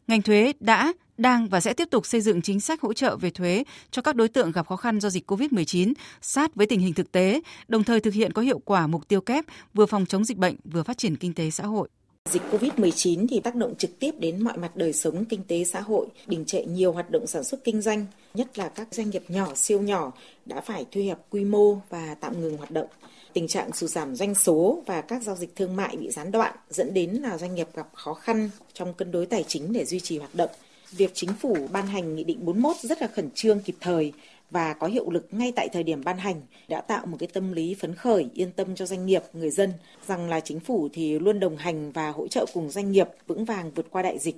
ngành 0.06 0.22
thuế 0.22 0.52
đã 0.60 0.92
đang 1.18 1.48
và 1.48 1.60
sẽ 1.60 1.74
tiếp 1.74 1.88
tục 1.90 2.06
xây 2.06 2.20
dựng 2.20 2.42
chính 2.42 2.60
sách 2.60 2.80
hỗ 2.80 2.92
trợ 2.92 3.16
về 3.16 3.30
thuế 3.30 3.64
cho 3.90 4.02
các 4.02 4.16
đối 4.16 4.28
tượng 4.28 4.52
gặp 4.52 4.66
khó 4.66 4.76
khăn 4.76 5.00
do 5.00 5.10
dịch 5.10 5.30
COVID-19 5.30 5.92
sát 6.20 6.54
với 6.54 6.66
tình 6.66 6.80
hình 6.80 6.94
thực 6.94 7.12
tế, 7.12 7.40
đồng 7.68 7.84
thời 7.84 8.00
thực 8.00 8.14
hiện 8.14 8.32
có 8.32 8.42
hiệu 8.42 8.58
quả 8.58 8.86
mục 8.86 9.08
tiêu 9.08 9.20
kép 9.20 9.44
vừa 9.74 9.86
phòng 9.86 10.06
chống 10.06 10.24
dịch 10.24 10.38
bệnh 10.38 10.56
vừa 10.64 10.82
phát 10.82 10.98
triển 10.98 11.16
kinh 11.16 11.34
tế 11.34 11.50
xã 11.50 11.66
hội. 11.66 11.88
Dịch 12.32 12.42
COVID-19 12.50 13.26
thì 13.30 13.40
tác 13.40 13.54
động 13.54 13.74
trực 13.74 13.98
tiếp 13.98 14.10
đến 14.18 14.44
mọi 14.44 14.56
mặt 14.56 14.76
đời 14.76 14.92
sống 14.92 15.24
kinh 15.24 15.42
tế 15.48 15.64
xã 15.64 15.80
hội, 15.80 16.06
đình 16.26 16.44
trệ 16.44 16.64
nhiều 16.64 16.92
hoạt 16.92 17.10
động 17.10 17.26
sản 17.26 17.44
xuất 17.44 17.64
kinh 17.64 17.82
doanh, 17.82 18.06
nhất 18.34 18.58
là 18.58 18.68
các 18.68 18.88
doanh 18.90 19.10
nghiệp 19.10 19.22
nhỏ, 19.28 19.54
siêu 19.54 19.80
nhỏ 19.80 20.12
đã 20.46 20.60
phải 20.60 20.86
thu 20.92 21.00
hẹp 21.00 21.18
quy 21.30 21.44
mô 21.44 21.74
và 21.90 22.16
tạm 22.20 22.40
ngừng 22.40 22.56
hoạt 22.56 22.70
động. 22.70 22.88
Tình 23.32 23.48
trạng 23.48 23.72
sụt 23.72 23.90
giảm 23.90 24.16
doanh 24.16 24.34
số 24.34 24.82
và 24.86 25.00
các 25.00 25.22
giao 25.22 25.36
dịch 25.36 25.56
thương 25.56 25.76
mại 25.76 25.96
bị 25.96 26.10
gián 26.10 26.30
đoạn 26.30 26.54
dẫn 26.70 26.94
đến 26.94 27.10
là 27.10 27.38
doanh 27.38 27.54
nghiệp 27.54 27.68
gặp 27.74 27.88
khó 27.92 28.14
khăn 28.14 28.50
trong 28.72 28.94
cân 28.94 29.10
đối 29.10 29.26
tài 29.26 29.44
chính 29.48 29.72
để 29.72 29.84
duy 29.84 30.00
trì 30.00 30.18
hoạt 30.18 30.34
động 30.34 30.50
việc 30.92 31.10
chính 31.14 31.32
phủ 31.32 31.56
ban 31.72 31.86
hành 31.86 32.16
Nghị 32.16 32.24
định 32.24 32.44
41 32.44 32.76
rất 32.76 33.02
là 33.02 33.08
khẩn 33.16 33.30
trương 33.34 33.60
kịp 33.60 33.74
thời 33.80 34.12
và 34.50 34.72
có 34.72 34.86
hiệu 34.86 35.10
lực 35.10 35.26
ngay 35.30 35.52
tại 35.56 35.68
thời 35.72 35.82
điểm 35.82 36.02
ban 36.04 36.18
hành 36.18 36.40
đã 36.68 36.80
tạo 36.80 37.06
một 37.06 37.16
cái 37.20 37.28
tâm 37.32 37.52
lý 37.52 37.74
phấn 37.74 37.94
khởi, 37.94 38.28
yên 38.34 38.52
tâm 38.52 38.74
cho 38.74 38.86
doanh 38.86 39.06
nghiệp, 39.06 39.22
người 39.32 39.50
dân 39.50 39.72
rằng 40.06 40.28
là 40.28 40.40
chính 40.40 40.60
phủ 40.60 40.88
thì 40.92 41.18
luôn 41.18 41.40
đồng 41.40 41.56
hành 41.56 41.92
và 41.92 42.10
hỗ 42.10 42.28
trợ 42.28 42.46
cùng 42.54 42.70
doanh 42.70 42.92
nghiệp 42.92 43.08
vững 43.26 43.44
vàng 43.44 43.70
vượt 43.74 43.86
qua 43.90 44.02
đại 44.02 44.18
dịch. 44.18 44.36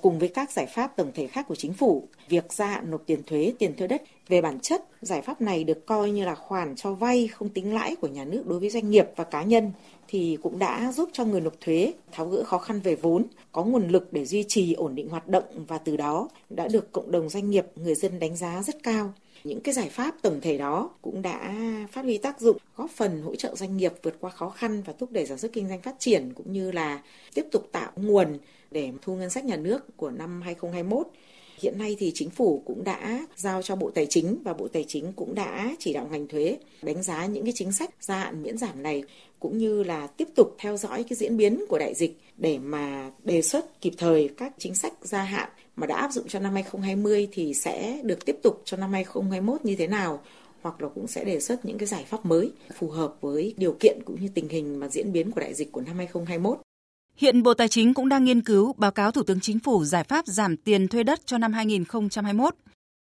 Cùng 0.00 0.18
với 0.18 0.28
các 0.28 0.50
giải 0.50 0.66
pháp 0.66 0.96
tổng 0.96 1.12
thể 1.14 1.26
khác 1.26 1.48
của 1.48 1.54
chính 1.54 1.72
phủ, 1.72 2.08
việc 2.28 2.52
gia 2.52 2.66
hạn 2.66 2.90
nộp 2.90 3.02
tiền 3.06 3.22
thuế, 3.22 3.52
tiền 3.58 3.76
thuê 3.76 3.86
đất 3.86 4.02
về 4.28 4.40
bản 4.40 4.60
chất, 4.60 4.84
giải 5.00 5.22
pháp 5.22 5.40
này 5.40 5.64
được 5.64 5.86
coi 5.86 6.10
như 6.10 6.24
là 6.24 6.34
khoản 6.34 6.76
cho 6.76 6.92
vay 6.92 7.28
không 7.28 7.48
tính 7.48 7.74
lãi 7.74 7.96
của 7.96 8.08
nhà 8.08 8.24
nước 8.24 8.46
đối 8.46 8.60
với 8.60 8.70
doanh 8.70 8.90
nghiệp 8.90 9.06
và 9.16 9.24
cá 9.24 9.42
nhân 9.42 9.72
thì 10.08 10.38
cũng 10.42 10.58
đã 10.58 10.92
giúp 10.92 11.08
cho 11.12 11.24
người 11.24 11.40
nộp 11.40 11.60
thuế 11.60 11.92
tháo 12.12 12.26
gỡ 12.26 12.44
khó 12.44 12.58
khăn 12.58 12.80
về 12.80 12.94
vốn, 12.94 13.26
có 13.52 13.64
nguồn 13.64 13.88
lực 13.88 14.12
để 14.12 14.24
duy 14.24 14.44
trì 14.48 14.72
ổn 14.72 14.94
định 14.94 15.08
hoạt 15.08 15.28
động 15.28 15.44
và 15.68 15.78
từ 15.78 15.96
đó 15.96 16.28
đã 16.50 16.68
được 16.68 16.92
cộng 16.92 17.10
đồng 17.10 17.28
doanh 17.28 17.50
nghiệp, 17.50 17.66
người 17.76 17.94
dân 17.94 18.18
đánh 18.18 18.36
giá 18.36 18.62
rất 18.62 18.82
cao. 18.82 19.12
Những 19.44 19.60
cái 19.60 19.74
giải 19.74 19.88
pháp 19.88 20.14
tổng 20.22 20.40
thể 20.40 20.58
đó 20.58 20.90
cũng 21.02 21.22
đã 21.22 21.54
phát 21.92 22.02
huy 22.02 22.18
tác 22.18 22.40
dụng, 22.40 22.56
góp 22.76 22.90
phần 22.90 23.22
hỗ 23.22 23.36
trợ 23.36 23.54
doanh 23.54 23.76
nghiệp 23.76 23.92
vượt 24.02 24.14
qua 24.20 24.30
khó 24.30 24.50
khăn 24.50 24.82
và 24.86 24.92
thúc 24.98 25.12
đẩy 25.12 25.26
sản 25.26 25.38
xuất 25.38 25.52
kinh 25.52 25.68
doanh 25.68 25.82
phát 25.82 25.94
triển, 25.98 26.32
cũng 26.34 26.52
như 26.52 26.72
là 26.72 27.02
tiếp 27.34 27.46
tục 27.52 27.68
tạo 27.72 27.90
nguồn 27.96 28.38
để 28.70 28.92
thu 29.02 29.16
ngân 29.16 29.30
sách 29.30 29.44
nhà 29.44 29.56
nước 29.56 29.96
của 29.96 30.10
năm 30.10 30.42
2021 30.42 31.06
Hiện 31.62 31.78
nay 31.78 31.96
thì 31.98 32.12
chính 32.14 32.30
phủ 32.30 32.62
cũng 32.66 32.84
đã 32.84 33.26
giao 33.36 33.62
cho 33.62 33.76
Bộ 33.76 33.90
Tài 33.90 34.06
chính 34.06 34.42
và 34.44 34.54
Bộ 34.54 34.68
Tài 34.68 34.84
chính 34.88 35.12
cũng 35.12 35.34
đã 35.34 35.74
chỉ 35.78 35.92
đạo 35.92 36.08
ngành 36.10 36.26
thuế 36.26 36.58
đánh 36.82 37.02
giá 37.02 37.26
những 37.26 37.44
cái 37.44 37.52
chính 37.56 37.72
sách 37.72 37.90
gia 38.00 38.18
hạn 38.18 38.42
miễn 38.42 38.58
giảm 38.58 38.82
này, 38.82 39.04
cũng 39.40 39.58
như 39.58 39.82
là 39.82 40.06
tiếp 40.06 40.28
tục 40.34 40.56
theo 40.58 40.76
dõi 40.76 41.04
cái 41.08 41.16
diễn 41.16 41.36
biến 41.36 41.64
của 41.68 41.78
đại 41.78 41.94
dịch 41.94 42.20
để 42.36 42.58
mà 42.58 43.10
đề 43.24 43.42
xuất 43.42 43.80
kịp 43.80 43.92
thời 43.98 44.30
các 44.36 44.52
chính 44.58 44.74
sách 44.74 44.92
gia 45.02 45.22
hạn 45.22 45.48
mà 45.76 45.86
đã 45.86 45.96
áp 45.96 46.12
dụng 46.12 46.28
cho 46.28 46.38
năm 46.38 46.52
2020 46.54 47.28
thì 47.32 47.54
sẽ 47.54 48.00
được 48.04 48.24
tiếp 48.24 48.36
tục 48.42 48.62
cho 48.64 48.76
năm 48.76 48.92
2021 48.92 49.64
như 49.64 49.76
thế 49.76 49.86
nào 49.86 50.22
hoặc 50.62 50.82
là 50.82 50.88
cũng 50.88 51.06
sẽ 51.06 51.24
đề 51.24 51.40
xuất 51.40 51.64
những 51.64 51.78
cái 51.78 51.86
giải 51.86 52.04
pháp 52.04 52.26
mới 52.26 52.52
phù 52.78 52.90
hợp 52.90 53.14
với 53.20 53.54
điều 53.56 53.76
kiện 53.80 53.98
cũng 54.04 54.20
như 54.20 54.28
tình 54.34 54.48
hình 54.48 54.80
mà 54.80 54.88
diễn 54.88 55.12
biến 55.12 55.30
của 55.30 55.40
đại 55.40 55.54
dịch 55.54 55.72
của 55.72 55.80
năm 55.80 55.96
2021. 55.96 56.58
Hiện 57.16 57.42
Bộ 57.42 57.54
Tài 57.54 57.68
chính 57.68 57.94
cũng 57.94 58.08
đang 58.08 58.24
nghiên 58.24 58.40
cứu 58.40 58.74
báo 58.76 58.90
cáo 58.90 59.10
Thủ 59.10 59.22
tướng 59.22 59.40
Chính 59.40 59.58
phủ 59.58 59.84
giải 59.84 60.04
pháp 60.04 60.26
giảm 60.26 60.56
tiền 60.56 60.88
thuê 60.88 61.02
đất 61.02 61.26
cho 61.26 61.38
năm 61.38 61.52
2021. 61.52 62.54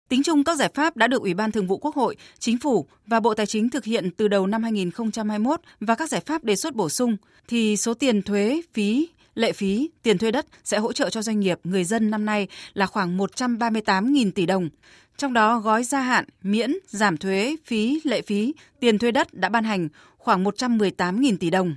Tính 0.08 0.22
chung 0.22 0.44
các 0.44 0.58
giải 0.58 0.70
pháp 0.74 0.96
đã 0.96 1.06
được 1.06 1.22
Ủy 1.22 1.34
ban 1.34 1.52
Thường 1.52 1.66
vụ 1.66 1.76
Quốc 1.76 1.94
hội, 1.94 2.16
Chính 2.38 2.58
phủ 2.58 2.86
và 3.06 3.20
Bộ 3.20 3.34
Tài 3.34 3.46
chính 3.46 3.70
thực 3.70 3.84
hiện 3.84 4.10
từ 4.10 4.28
đầu 4.28 4.46
năm 4.46 4.62
2021 4.62 5.60
và 5.80 5.94
các 5.94 6.08
giải 6.08 6.20
pháp 6.20 6.44
đề 6.44 6.56
xuất 6.56 6.74
bổ 6.74 6.88
sung 6.88 7.16
thì 7.48 7.76
số 7.76 7.94
tiền 7.94 8.22
thuế, 8.22 8.62
phí 8.72 9.08
lệ 9.34 9.52
phí, 9.52 9.90
tiền 10.02 10.18
thuê 10.18 10.30
đất 10.30 10.46
sẽ 10.64 10.78
hỗ 10.78 10.92
trợ 10.92 11.10
cho 11.10 11.22
doanh 11.22 11.40
nghiệp, 11.40 11.60
người 11.64 11.84
dân 11.84 12.10
năm 12.10 12.25
nay 12.25 12.49
là 12.75 12.87
khoảng 12.87 13.18
138.000 13.18 14.30
tỷ 14.30 14.46
đồng. 14.46 14.68
Trong 15.16 15.32
đó 15.32 15.58
gói 15.58 15.84
gia 15.84 16.00
hạn, 16.00 16.25
miễn, 16.42 16.72
giảm 16.87 17.16
thuế, 17.16 17.56
phí, 17.64 18.00
lệ 18.04 18.22
phí, 18.22 18.54
tiền 18.80 18.99
thuê 18.99 19.10
đất 19.10 19.34
đã 19.34 19.49
ban 19.49 19.64
hành 19.64 19.88
khoảng 20.18 20.44
118.000 20.44 21.37
tỷ 21.37 21.50
đồng. 21.50 21.76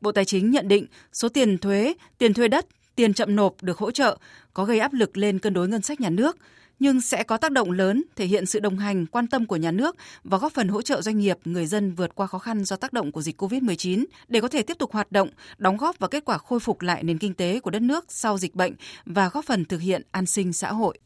Bộ 0.00 0.12
Tài 0.12 0.24
chính 0.24 0.50
nhận 0.50 0.68
định 0.68 0.86
số 1.12 1.28
tiền 1.28 1.58
thuế, 1.58 1.94
tiền 2.18 2.34
thuê 2.34 2.48
đất, 2.48 2.66
tiền 2.94 3.14
chậm 3.14 3.36
nộp 3.36 3.62
được 3.62 3.78
hỗ 3.78 3.90
trợ 3.90 4.18
có 4.54 4.64
gây 4.64 4.78
áp 4.78 4.92
lực 4.92 5.16
lên 5.16 5.38
cân 5.38 5.54
đối 5.54 5.68
ngân 5.68 5.82
sách 5.82 6.00
nhà 6.00 6.10
nước, 6.10 6.36
nhưng 6.82 7.00
sẽ 7.00 7.22
có 7.22 7.36
tác 7.36 7.52
động 7.52 7.70
lớn 7.70 8.02
thể 8.16 8.26
hiện 8.26 8.46
sự 8.46 8.60
đồng 8.60 8.78
hành, 8.78 9.06
quan 9.06 9.26
tâm 9.26 9.46
của 9.46 9.56
nhà 9.56 9.70
nước 9.70 9.96
và 10.24 10.38
góp 10.38 10.52
phần 10.52 10.68
hỗ 10.68 10.82
trợ 10.82 11.02
doanh 11.02 11.18
nghiệp, 11.18 11.38
người 11.44 11.66
dân 11.66 11.94
vượt 11.94 12.14
qua 12.14 12.26
khó 12.26 12.38
khăn 12.38 12.64
do 12.64 12.76
tác 12.76 12.92
động 12.92 13.12
của 13.12 13.22
dịch 13.22 13.42
COVID-19 13.42 14.04
để 14.28 14.40
có 14.40 14.48
thể 14.48 14.62
tiếp 14.62 14.78
tục 14.78 14.92
hoạt 14.92 15.12
động, 15.12 15.28
đóng 15.58 15.76
góp 15.76 15.98
vào 15.98 16.08
kết 16.08 16.24
quả 16.24 16.38
khôi 16.38 16.60
phục 16.60 16.82
lại 16.82 17.02
nền 17.02 17.18
kinh 17.18 17.34
tế 17.34 17.60
của 17.60 17.70
đất 17.70 17.82
nước 17.82 18.04
sau 18.08 18.38
dịch 18.38 18.54
bệnh 18.54 18.74
và 19.06 19.28
góp 19.28 19.44
phần 19.44 19.64
thực 19.64 19.80
hiện 19.80 20.02
an 20.10 20.26
sinh 20.26 20.52
xã 20.52 20.72
hội. 20.72 20.98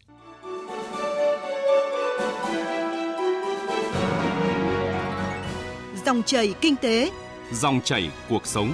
Dòng 6.06 6.22
chảy 6.22 6.54
kinh 6.60 6.76
tế, 6.76 7.10
dòng 7.52 7.80
chảy 7.84 8.10
cuộc 8.28 8.46
sống. 8.46 8.72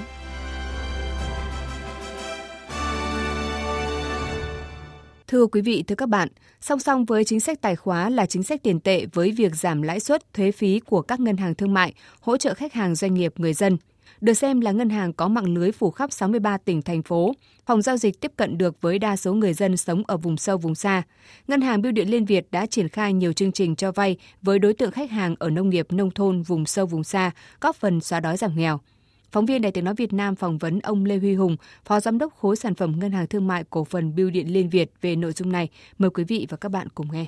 Thưa 5.33 5.47
quý 5.47 5.61
vị, 5.61 5.85
thưa 5.87 5.95
các 5.95 6.09
bạn, 6.09 6.29
song 6.61 6.79
song 6.79 7.05
với 7.05 7.25
chính 7.25 7.41
sách 7.41 7.61
tài 7.61 7.77
khóa 7.77 8.11
là 8.11 8.27
chính 8.27 8.43
sách 8.43 8.63
tiền 8.63 8.81
tệ 8.81 9.07
với 9.13 9.33
việc 9.33 9.55
giảm 9.55 9.83
lãi 9.83 10.01
suất, 10.01 10.35
thuế 10.35 10.53
phí 10.53 10.81
của 10.81 11.03
các 11.03 11.21
ngân 11.21 11.37
hàng 11.37 11.55
thương 11.55 11.75
mại, 11.75 11.95
hỗ 12.21 12.37
trợ 12.37 12.55
khách 12.55 12.73
hàng 12.73 12.95
doanh 12.95 13.15
nghiệp, 13.15 13.33
người 13.37 13.55
dân. 13.55 13.77
Được 14.21 14.35
xem 14.35 14.61
là 14.61 14.73
ngân 14.73 14.91
hàng 14.91 15.13
có 15.13 15.29
mạng 15.29 15.55
lưới 15.55 15.73
phủ 15.73 15.91
khắp 15.91 16.13
63 16.13 16.59
tỉnh, 16.59 16.83
thành 16.83 17.03
phố, 17.03 17.35
phòng 17.67 17.83
giao 17.83 17.97
dịch 17.97 18.21
tiếp 18.21 18.33
cận 18.37 18.59
được 18.59 18.81
với 18.81 18.99
đa 18.99 19.17
số 19.17 19.35
người 19.35 19.53
dân 19.53 19.77
sống 19.77 20.03
ở 20.07 20.17
vùng 20.17 20.37
sâu, 20.37 20.59
vùng 20.59 20.75
xa. 20.75 21.03
Ngân 21.49 21.61
hàng 21.61 21.83
Bưu 21.83 21.93
điện 21.93 22.11
Liên 22.11 22.25
Việt 22.25 22.47
đã 22.51 22.67
triển 22.67 22.89
khai 22.89 23.13
nhiều 23.13 23.33
chương 23.33 23.53
trình 23.53 23.77
cho 23.77 23.93
vay 23.93 24.17
với 24.43 24.59
đối 24.59 24.75
tượng 24.75 24.91
khách 24.91 25.11
hàng 25.11 25.35
ở 25.39 25.51
nông 25.51 25.71
nghiệp, 25.71 25.87
nông 25.93 26.11
thôn, 26.11 26.43
vùng 26.43 26.67
sâu, 26.67 26.87
vùng 26.87 27.05
xa, 27.05 27.31
góp 27.61 27.77
phần 27.77 28.01
xóa 28.01 28.21
đói 28.21 28.37
giảm 28.37 28.57
nghèo. 28.57 28.81
Phóng 29.33 29.47
viên 29.47 29.63
Đài 29.63 29.73
tiếng 29.73 29.85
nói 29.85 29.95
Việt 29.95 30.13
Nam 30.13 30.37
phỏng 30.37 30.59
vấn 30.59 30.81
ông 30.81 31.05
Lê 31.05 31.19
Huy 31.19 31.35
Hùng, 31.35 31.57
Phó 31.85 32.01
Giám 32.01 32.19
đốc 32.19 32.35
khối 32.35 32.57
sản 32.57 32.75
phẩm 32.75 32.99
Ngân 32.99 33.13
hàng 33.13 33.27
Thương 33.27 33.47
mại 33.47 33.65
Cổ 33.71 33.85
phần 33.85 34.15
Bưu 34.15 34.31
điện 34.31 34.53
Liên 34.53 34.71
Việt 34.71 34.93
về 35.01 35.17
nội 35.17 35.33
dung 35.33 35.53
này. 35.53 35.69
Mời 35.99 36.11
quý 36.11 36.25
vị 36.25 36.47
và 36.51 36.57
các 36.57 36.69
bạn 36.69 36.89
cùng 36.95 37.07
nghe. 37.13 37.27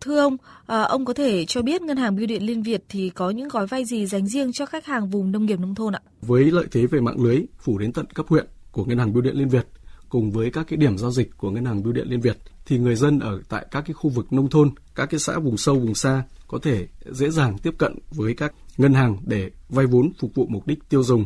Thưa 0.00 0.20
ông, 0.20 0.36
à, 0.66 0.82
ông 0.82 1.04
có 1.04 1.14
thể 1.14 1.44
cho 1.44 1.62
biết 1.62 1.82
Ngân 1.82 1.96
hàng 1.96 2.16
Bưu 2.16 2.26
điện 2.26 2.42
Liên 2.42 2.62
Việt 2.62 2.84
thì 2.88 3.10
có 3.10 3.30
những 3.30 3.48
gói 3.48 3.66
vay 3.66 3.84
gì 3.84 4.06
dành 4.06 4.26
riêng 4.26 4.52
cho 4.52 4.66
khách 4.66 4.86
hàng 4.86 5.10
vùng 5.10 5.32
nông 5.32 5.46
nghiệp 5.46 5.60
nông 5.60 5.74
thôn 5.74 5.92
ạ? 5.92 6.00
Với 6.22 6.44
lợi 6.44 6.66
thế 6.70 6.86
về 6.86 7.00
mạng 7.00 7.24
lưới 7.24 7.42
phủ 7.58 7.78
đến 7.78 7.92
tận 7.92 8.06
cấp 8.06 8.26
huyện 8.28 8.46
của 8.72 8.84
Ngân 8.84 8.98
hàng 8.98 9.12
Bưu 9.12 9.22
điện 9.22 9.36
Liên 9.36 9.48
Việt 9.48 9.66
cùng 10.08 10.30
với 10.30 10.50
các 10.50 10.66
cái 10.68 10.76
điểm 10.76 10.98
giao 10.98 11.10
dịch 11.10 11.30
của 11.36 11.50
Ngân 11.50 11.64
hàng 11.64 11.82
Bưu 11.82 11.92
điện 11.92 12.06
Liên 12.08 12.20
Việt 12.20 12.36
thì 12.66 12.78
người 12.78 12.96
dân 12.96 13.18
ở 13.18 13.40
tại 13.48 13.66
các 13.70 13.84
cái 13.86 13.94
khu 13.94 14.10
vực 14.10 14.32
nông 14.32 14.48
thôn, 14.48 14.70
các 14.94 15.06
cái 15.06 15.20
xã 15.20 15.38
vùng 15.38 15.56
sâu 15.56 15.74
vùng 15.74 15.94
xa 15.94 16.22
có 16.48 16.58
thể 16.62 16.86
dễ 17.10 17.30
dàng 17.30 17.58
tiếp 17.58 17.74
cận 17.78 17.98
với 18.10 18.34
các 18.34 18.52
ngân 18.76 18.94
hàng 18.94 19.16
để 19.26 19.50
vay 19.68 19.86
vốn 19.86 20.12
phục 20.18 20.34
vụ 20.34 20.46
mục 20.48 20.66
đích 20.66 20.78
tiêu 20.88 21.02
dùng 21.02 21.24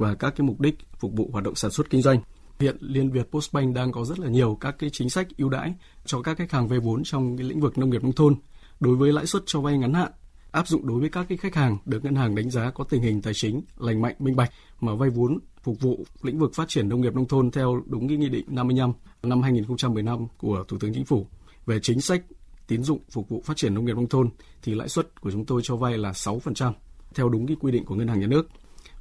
và 0.00 0.14
các 0.14 0.34
cái 0.36 0.46
mục 0.46 0.60
đích 0.60 0.78
phục 0.98 1.12
vụ 1.12 1.28
hoạt 1.32 1.44
động 1.44 1.54
sản 1.54 1.70
xuất 1.70 1.90
kinh 1.90 2.02
doanh. 2.02 2.20
Hiện 2.60 2.76
Liên 2.80 3.10
Việt 3.10 3.30
Postbank 3.30 3.74
đang 3.74 3.92
có 3.92 4.04
rất 4.04 4.18
là 4.18 4.28
nhiều 4.28 4.58
các 4.60 4.74
cái 4.78 4.90
chính 4.90 5.10
sách 5.10 5.28
ưu 5.36 5.48
đãi 5.48 5.74
cho 6.04 6.22
các 6.22 6.38
khách 6.38 6.52
hàng 6.52 6.68
vay 6.68 6.80
vốn 6.80 7.02
trong 7.04 7.36
cái 7.36 7.46
lĩnh 7.46 7.60
vực 7.60 7.78
nông 7.78 7.90
nghiệp 7.90 8.02
nông 8.02 8.12
thôn. 8.12 8.34
Đối 8.80 8.96
với 8.96 9.12
lãi 9.12 9.26
suất 9.26 9.42
cho 9.46 9.60
vay 9.60 9.78
ngắn 9.78 9.94
hạn, 9.94 10.12
áp 10.50 10.68
dụng 10.68 10.86
đối 10.86 11.00
với 11.00 11.08
các 11.08 11.26
cái 11.28 11.38
khách 11.38 11.54
hàng 11.54 11.78
được 11.84 12.04
ngân 12.04 12.14
hàng 12.14 12.34
đánh 12.34 12.50
giá 12.50 12.70
có 12.70 12.84
tình 12.84 13.02
hình 13.02 13.22
tài 13.22 13.34
chính 13.34 13.62
lành 13.78 14.02
mạnh, 14.02 14.14
minh 14.18 14.36
bạch 14.36 14.50
mà 14.80 14.94
vay 14.94 15.10
vốn 15.10 15.38
phục 15.62 15.80
vụ 15.80 16.04
lĩnh 16.22 16.38
vực 16.38 16.54
phát 16.54 16.68
triển 16.68 16.88
nông 16.88 17.00
nghiệp 17.00 17.14
nông 17.14 17.28
thôn 17.28 17.50
theo 17.50 17.82
đúng 17.86 18.08
cái 18.08 18.16
nghị 18.16 18.28
định 18.28 18.44
55 18.48 18.92
năm 19.22 19.42
2015 19.42 20.26
của 20.38 20.64
Thủ 20.68 20.78
tướng 20.80 20.94
Chính 20.94 21.04
phủ 21.04 21.26
về 21.66 21.78
chính 21.82 22.00
sách 22.00 22.22
tín 22.66 22.82
dụng 22.82 23.00
phục 23.10 23.28
vụ 23.28 23.42
phát 23.46 23.56
triển 23.56 23.74
nông 23.74 23.84
nghiệp 23.84 23.96
nông 23.96 24.08
thôn 24.08 24.30
thì 24.62 24.74
lãi 24.74 24.88
suất 24.88 25.20
của 25.20 25.30
chúng 25.30 25.46
tôi 25.46 25.60
cho 25.64 25.76
vay 25.76 25.98
là 25.98 26.10
6% 26.10 26.72
theo 27.14 27.28
đúng 27.28 27.46
cái 27.46 27.56
quy 27.60 27.72
định 27.72 27.84
của 27.84 27.94
ngân 27.94 28.08
hàng 28.08 28.20
nhà 28.20 28.26
nước. 28.26 28.48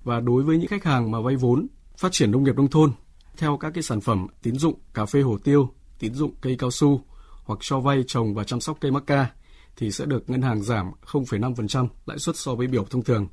Và 0.04 0.20
đối 0.20 0.44
với 0.44 0.58
những 0.58 0.68
khách 0.68 0.84
hàng 0.84 1.12
mà 1.12 1.22
vay 1.22 1.36
vốn 1.36 1.68
phát 1.98 2.12
triển 2.12 2.32
nông 2.32 2.44
nghiệp 2.44 2.56
nông 2.56 2.70
thôn 2.70 2.92
theo 3.38 3.58
các 3.58 3.72
cái 3.74 3.84
sản 3.84 4.02
phẩm 4.02 4.28
tín 4.42 4.56
dụng 4.56 4.80
cà 4.94 5.06
phê 5.06 5.22
hồ 5.22 5.38
tiêu, 5.44 5.70
tín 6.00 6.14
dụng 6.14 6.34
cây 6.42 6.56
cao 6.60 6.72
su 6.72 7.02
hoặc 7.44 7.60
cho 7.62 7.80
vay 7.80 8.04
trồng 8.08 8.34
và 8.34 8.44
chăm 8.44 8.60
sóc 8.60 8.78
cây 8.82 8.92
mắc 8.92 9.04
ca 9.08 9.28
thì 9.76 9.92
sẽ 9.92 10.06
được 10.06 10.30
ngân 10.30 10.42
hàng 10.42 10.64
giảm 10.64 10.92
0,5% 11.06 11.88
lãi 12.06 12.20
suất 12.20 12.36
so 12.36 12.56
với 12.56 12.68
biểu 12.68 12.86
thông 12.86 13.04
thường. 13.04 13.28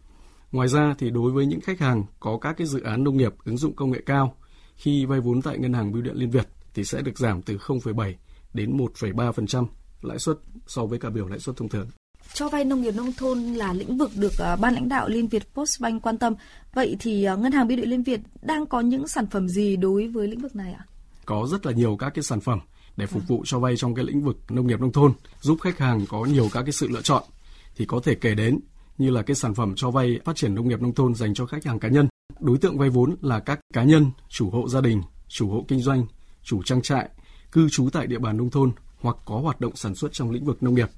Ngoài 0.53 0.69
ra 0.69 0.95
thì 0.99 1.11
đối 1.11 1.33
với 1.33 1.47
những 1.47 1.61
khách 1.61 1.81
hàng 1.81 2.05
có 2.21 2.39
các 2.39 2.57
cái 2.57 2.67
dự 2.67 2.83
án 2.83 3.05
nông 3.05 3.17
nghiệp 3.17 3.35
ứng 3.45 3.57
dụng 3.57 3.77
công 3.77 3.91
nghệ 3.91 4.03
cao 4.07 4.37
khi 4.77 5.05
vay 5.05 5.21
vốn 5.21 5.43
tại 5.43 5.59
ngân 5.59 5.73
hàng 5.73 5.93
Bưu 5.93 6.03
điện 6.03 6.15
Liên 6.17 6.31
Việt 6.31 6.49
thì 6.75 6.85
sẽ 6.85 7.03
được 7.03 7.19
giảm 7.19 7.43
từ 7.43 7.57
0,7 7.57 8.13
đến 8.55 8.77
1,3% 8.77 9.67
lãi 10.03 10.19
suất 10.19 10.37
so 10.67 10.87
với 10.87 10.99
cả 10.99 11.11
biểu 11.11 11.29
lãi 11.29 11.39
suất 11.39 11.57
thông 11.57 11.69
thường. 11.69 11.89
Cho 12.33 12.49
vay 12.49 12.65
nông 12.65 12.81
nghiệp 12.83 12.95
nông 12.95 13.13
thôn 13.13 13.39
là 13.39 13.73
lĩnh 13.73 13.99
vực 13.99 14.11
được 14.15 14.33
uh, 14.53 14.61
ban 14.61 14.75
lãnh 14.75 14.89
đạo 14.89 15.09
Liên 15.09 15.29
Việt 15.29 15.55
Postbank 15.55 16.03
quan 16.03 16.19
tâm. 16.19 16.35
Vậy 16.75 16.97
thì 17.01 17.29
uh, 17.33 17.39
ngân 17.39 17.53
hàng 17.53 17.69
Bưu 17.69 17.77
điện 17.77 17.91
Liên 17.91 18.03
Việt 18.03 18.21
đang 18.43 18.67
có 18.67 18.81
những 18.81 19.09
sản 19.09 19.27
phẩm 19.27 19.49
gì 19.49 19.77
đối 19.77 20.09
với 20.09 20.29
lĩnh 20.29 20.41
vực 20.41 20.57
này 20.57 20.73
ạ? 20.73 20.85
Có 21.25 21.47
rất 21.51 21.67
là 21.67 21.73
nhiều 21.73 21.97
các 21.97 22.11
cái 22.15 22.23
sản 22.23 22.41
phẩm 22.41 22.61
để 22.97 23.07
phục 23.07 23.23
vụ 23.29 23.43
cho 23.47 23.59
vay 23.59 23.77
trong 23.77 23.95
cái 23.95 24.05
lĩnh 24.05 24.25
vực 24.25 24.37
nông 24.51 24.67
nghiệp 24.67 24.81
nông 24.81 24.93
thôn, 24.93 25.13
giúp 25.41 25.59
khách 25.61 25.79
hàng 25.79 26.07
có 26.09 26.25
nhiều 26.25 26.49
các 26.53 26.63
cái 26.63 26.73
sự 26.73 26.89
lựa 26.89 27.03
chọn 27.03 27.23
thì 27.77 27.85
có 27.85 28.01
thể 28.05 28.15
kể 28.15 28.35
đến 28.35 28.61
như 28.99 29.11
là 29.11 29.23
cái 29.23 29.35
sản 29.35 29.55
phẩm 29.55 29.75
cho 29.77 29.91
vay 29.91 30.21
phát 30.25 30.37
triển 30.37 30.55
nông 30.55 30.69
nghiệp 30.69 30.83
nông 30.83 30.95
thôn 30.95 31.15
dành 31.15 31.35
cho 31.35 31.47
khách 31.47 31.65
hàng 31.65 31.79
cá 31.79 31.89
nhân. 31.89 32.09
Đối 32.41 32.59
tượng 32.59 32.79
vay 32.79 32.91
vốn 32.91 33.17
là 33.23 33.41
các 33.41 33.61
cá 33.75 33.83
nhân, 33.83 34.11
chủ 34.29 34.51
hộ 34.51 34.69
gia 34.69 34.81
đình, 34.81 35.03
chủ 35.29 35.51
hộ 35.51 35.65
kinh 35.69 35.81
doanh, 35.81 36.07
chủ 36.43 36.63
trang 36.63 36.83
trại, 36.83 37.09
cư 37.53 37.69
trú 37.69 37.91
tại 37.93 38.07
địa 38.07 38.19
bàn 38.19 38.37
nông 38.37 38.51
thôn 38.51 38.73
hoặc 39.01 39.17
có 39.25 39.39
hoạt 39.39 39.61
động 39.61 39.77
sản 39.77 39.95
xuất 39.95 40.13
trong 40.13 40.31
lĩnh 40.31 40.45
vực 40.45 40.63
nông 40.63 40.75
nghiệp. 40.75 40.89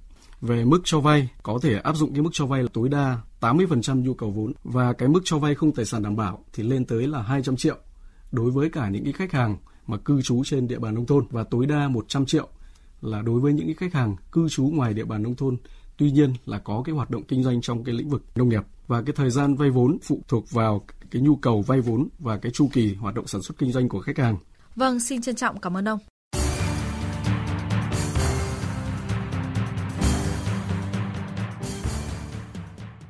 Về 0.41 0.65
mức 0.65 0.81
cho 0.85 1.01
vay, 1.01 1.29
có 1.43 1.59
thể 1.63 1.79
áp 1.79 1.97
dụng 1.97 2.13
cái 2.13 2.23
mức 2.23 2.31
cho 2.33 2.47
vay 2.47 2.63
là 2.63 2.69
tối 2.73 2.89
đa 2.89 3.19
80% 3.41 4.03
nhu 4.03 4.15
cầu 4.15 4.31
vốn 4.31 4.53
và 4.65 4.93
cái 4.93 5.09
mức 5.09 5.21
cho 5.25 5.39
vay 5.39 5.55
không 5.55 5.73
tài 5.73 5.85
sản 5.85 6.03
đảm 6.03 6.17
bảo 6.17 6.45
thì 6.53 6.63
lên 6.63 6.85
tới 6.85 7.07
là 7.07 7.23
200 7.23 7.57
triệu 7.57 7.77
đối 8.33 8.51
với 8.51 8.71
cả 8.71 8.89
những 8.89 9.05
cái 9.05 9.13
khách 9.13 9.33
hàng 9.33 9.57
mà 9.87 9.97
cư 9.97 10.23
trú 10.23 10.45
trên 10.45 10.69
địa 10.69 10.79
bàn 10.79 10.95
nông 10.95 11.07
thôn 11.07 11.25
và 11.31 11.45
tối 11.45 11.67
đa 11.67 11.89
100 11.89 12.27
triệu 12.27 12.49
là 13.01 13.23
đối 13.23 13.41
với 13.41 13.53
những 13.53 13.67
cái 13.67 13.75
khách 13.75 13.95
hàng 13.95 14.17
cư 14.33 14.49
trú 14.49 14.65
ngoài 14.65 14.95
địa 14.95 15.05
bàn 15.05 15.23
nông 15.23 15.35
thôn 15.35 15.57
tuy 15.97 16.11
nhiên 16.11 16.33
là 16.47 16.59
có 16.59 16.83
cái 16.85 16.95
hoạt 16.95 17.11
động 17.11 17.25
kinh 17.25 17.43
doanh 17.43 17.61
trong 17.61 17.85
cái 17.85 17.95
lĩnh 17.95 18.09
vực 18.09 18.23
nông 18.35 18.49
nghiệp 18.49 18.63
và 18.87 19.03
cái 19.03 19.13
thời 19.17 19.31
gian 19.31 19.55
vay 19.55 19.71
vốn 19.71 19.99
phụ 20.03 20.23
thuộc 20.29 20.51
vào 20.51 20.85
cái 21.11 21.23
nhu 21.23 21.37
cầu 21.37 21.63
vay 21.63 21.81
vốn 21.81 22.09
và 22.19 22.37
cái 22.37 22.53
chu 22.53 22.69
kỳ 22.73 22.95
hoạt 22.95 23.15
động 23.15 23.27
sản 23.27 23.43
xuất 23.43 23.59
kinh 23.59 23.73
doanh 23.73 23.89
của 23.89 24.01
khách 24.01 24.19
hàng. 24.19 24.37
Vâng, 24.77 25.01
xin 25.01 25.23
trân 25.23 25.35
trọng 25.35 25.61
cảm 25.61 25.77
ơn 25.77 25.89
ông. 25.89 25.99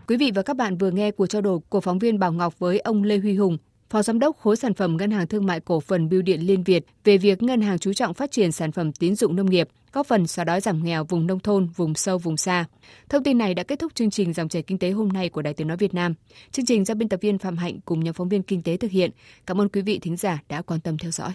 Quý 0.08 0.16
vị 0.16 0.30
và 0.34 0.42
các 0.42 0.56
bạn 0.56 0.78
vừa 0.78 0.90
nghe 0.90 1.10
cuộc 1.10 1.26
trao 1.26 1.42
đổi 1.42 1.58
của 1.68 1.80
phóng 1.80 1.98
viên 1.98 2.18
Bảo 2.18 2.32
Ngọc 2.32 2.58
với 2.58 2.78
ông 2.78 3.02
Lê 3.02 3.18
Huy 3.18 3.34
Hùng, 3.34 3.58
Phó 3.90 4.02
Giám 4.02 4.18
đốc 4.18 4.36
khối 4.38 4.56
sản 4.56 4.74
phẩm 4.74 4.96
Ngân 4.96 5.10
hàng 5.10 5.26
Thương 5.26 5.46
mại 5.46 5.60
Cổ 5.60 5.80
phần 5.80 6.08
Bưu 6.08 6.22
điện 6.22 6.40
Liên 6.40 6.62
Việt 6.62 6.84
về 7.04 7.18
việc 7.18 7.42
ngân 7.42 7.60
hàng 7.60 7.78
chú 7.78 7.92
trọng 7.92 8.14
phát 8.14 8.30
triển 8.30 8.52
sản 8.52 8.72
phẩm 8.72 8.92
tín 8.92 9.14
dụng 9.14 9.36
nông 9.36 9.50
nghiệp, 9.50 9.68
góp 9.92 10.06
phần 10.06 10.26
xóa 10.26 10.44
đói 10.44 10.60
giảm 10.60 10.84
nghèo 10.84 11.04
vùng 11.04 11.26
nông 11.26 11.40
thôn, 11.40 11.68
vùng 11.76 11.94
sâu, 11.94 12.18
vùng 12.18 12.36
xa. 12.36 12.64
Thông 13.08 13.24
tin 13.24 13.38
này 13.38 13.54
đã 13.54 13.62
kết 13.62 13.78
thúc 13.78 13.94
chương 13.94 14.10
trình 14.10 14.32
dòng 14.32 14.48
chảy 14.48 14.62
kinh 14.62 14.78
tế 14.78 14.90
hôm 14.90 15.08
nay 15.08 15.28
của 15.28 15.42
Đài 15.42 15.54
Tiếng 15.54 15.68
nói 15.68 15.76
Việt 15.76 15.94
Nam. 15.94 16.14
Chương 16.52 16.66
trình 16.66 16.84
do 16.84 16.94
biên 16.94 17.08
tập 17.08 17.20
viên 17.22 17.38
Phạm 17.38 17.56
Hạnh 17.56 17.80
cùng 17.84 18.04
nhóm 18.04 18.14
phóng 18.14 18.28
viên 18.28 18.42
kinh 18.42 18.62
tế 18.62 18.76
thực 18.76 18.90
hiện. 18.90 19.10
Cảm 19.46 19.60
ơn 19.60 19.68
quý 19.68 19.82
vị 19.82 19.98
thính 19.98 20.16
giả 20.16 20.42
đã 20.48 20.62
quan 20.62 20.80
tâm 20.80 20.98
theo 20.98 21.10
dõi. 21.10 21.32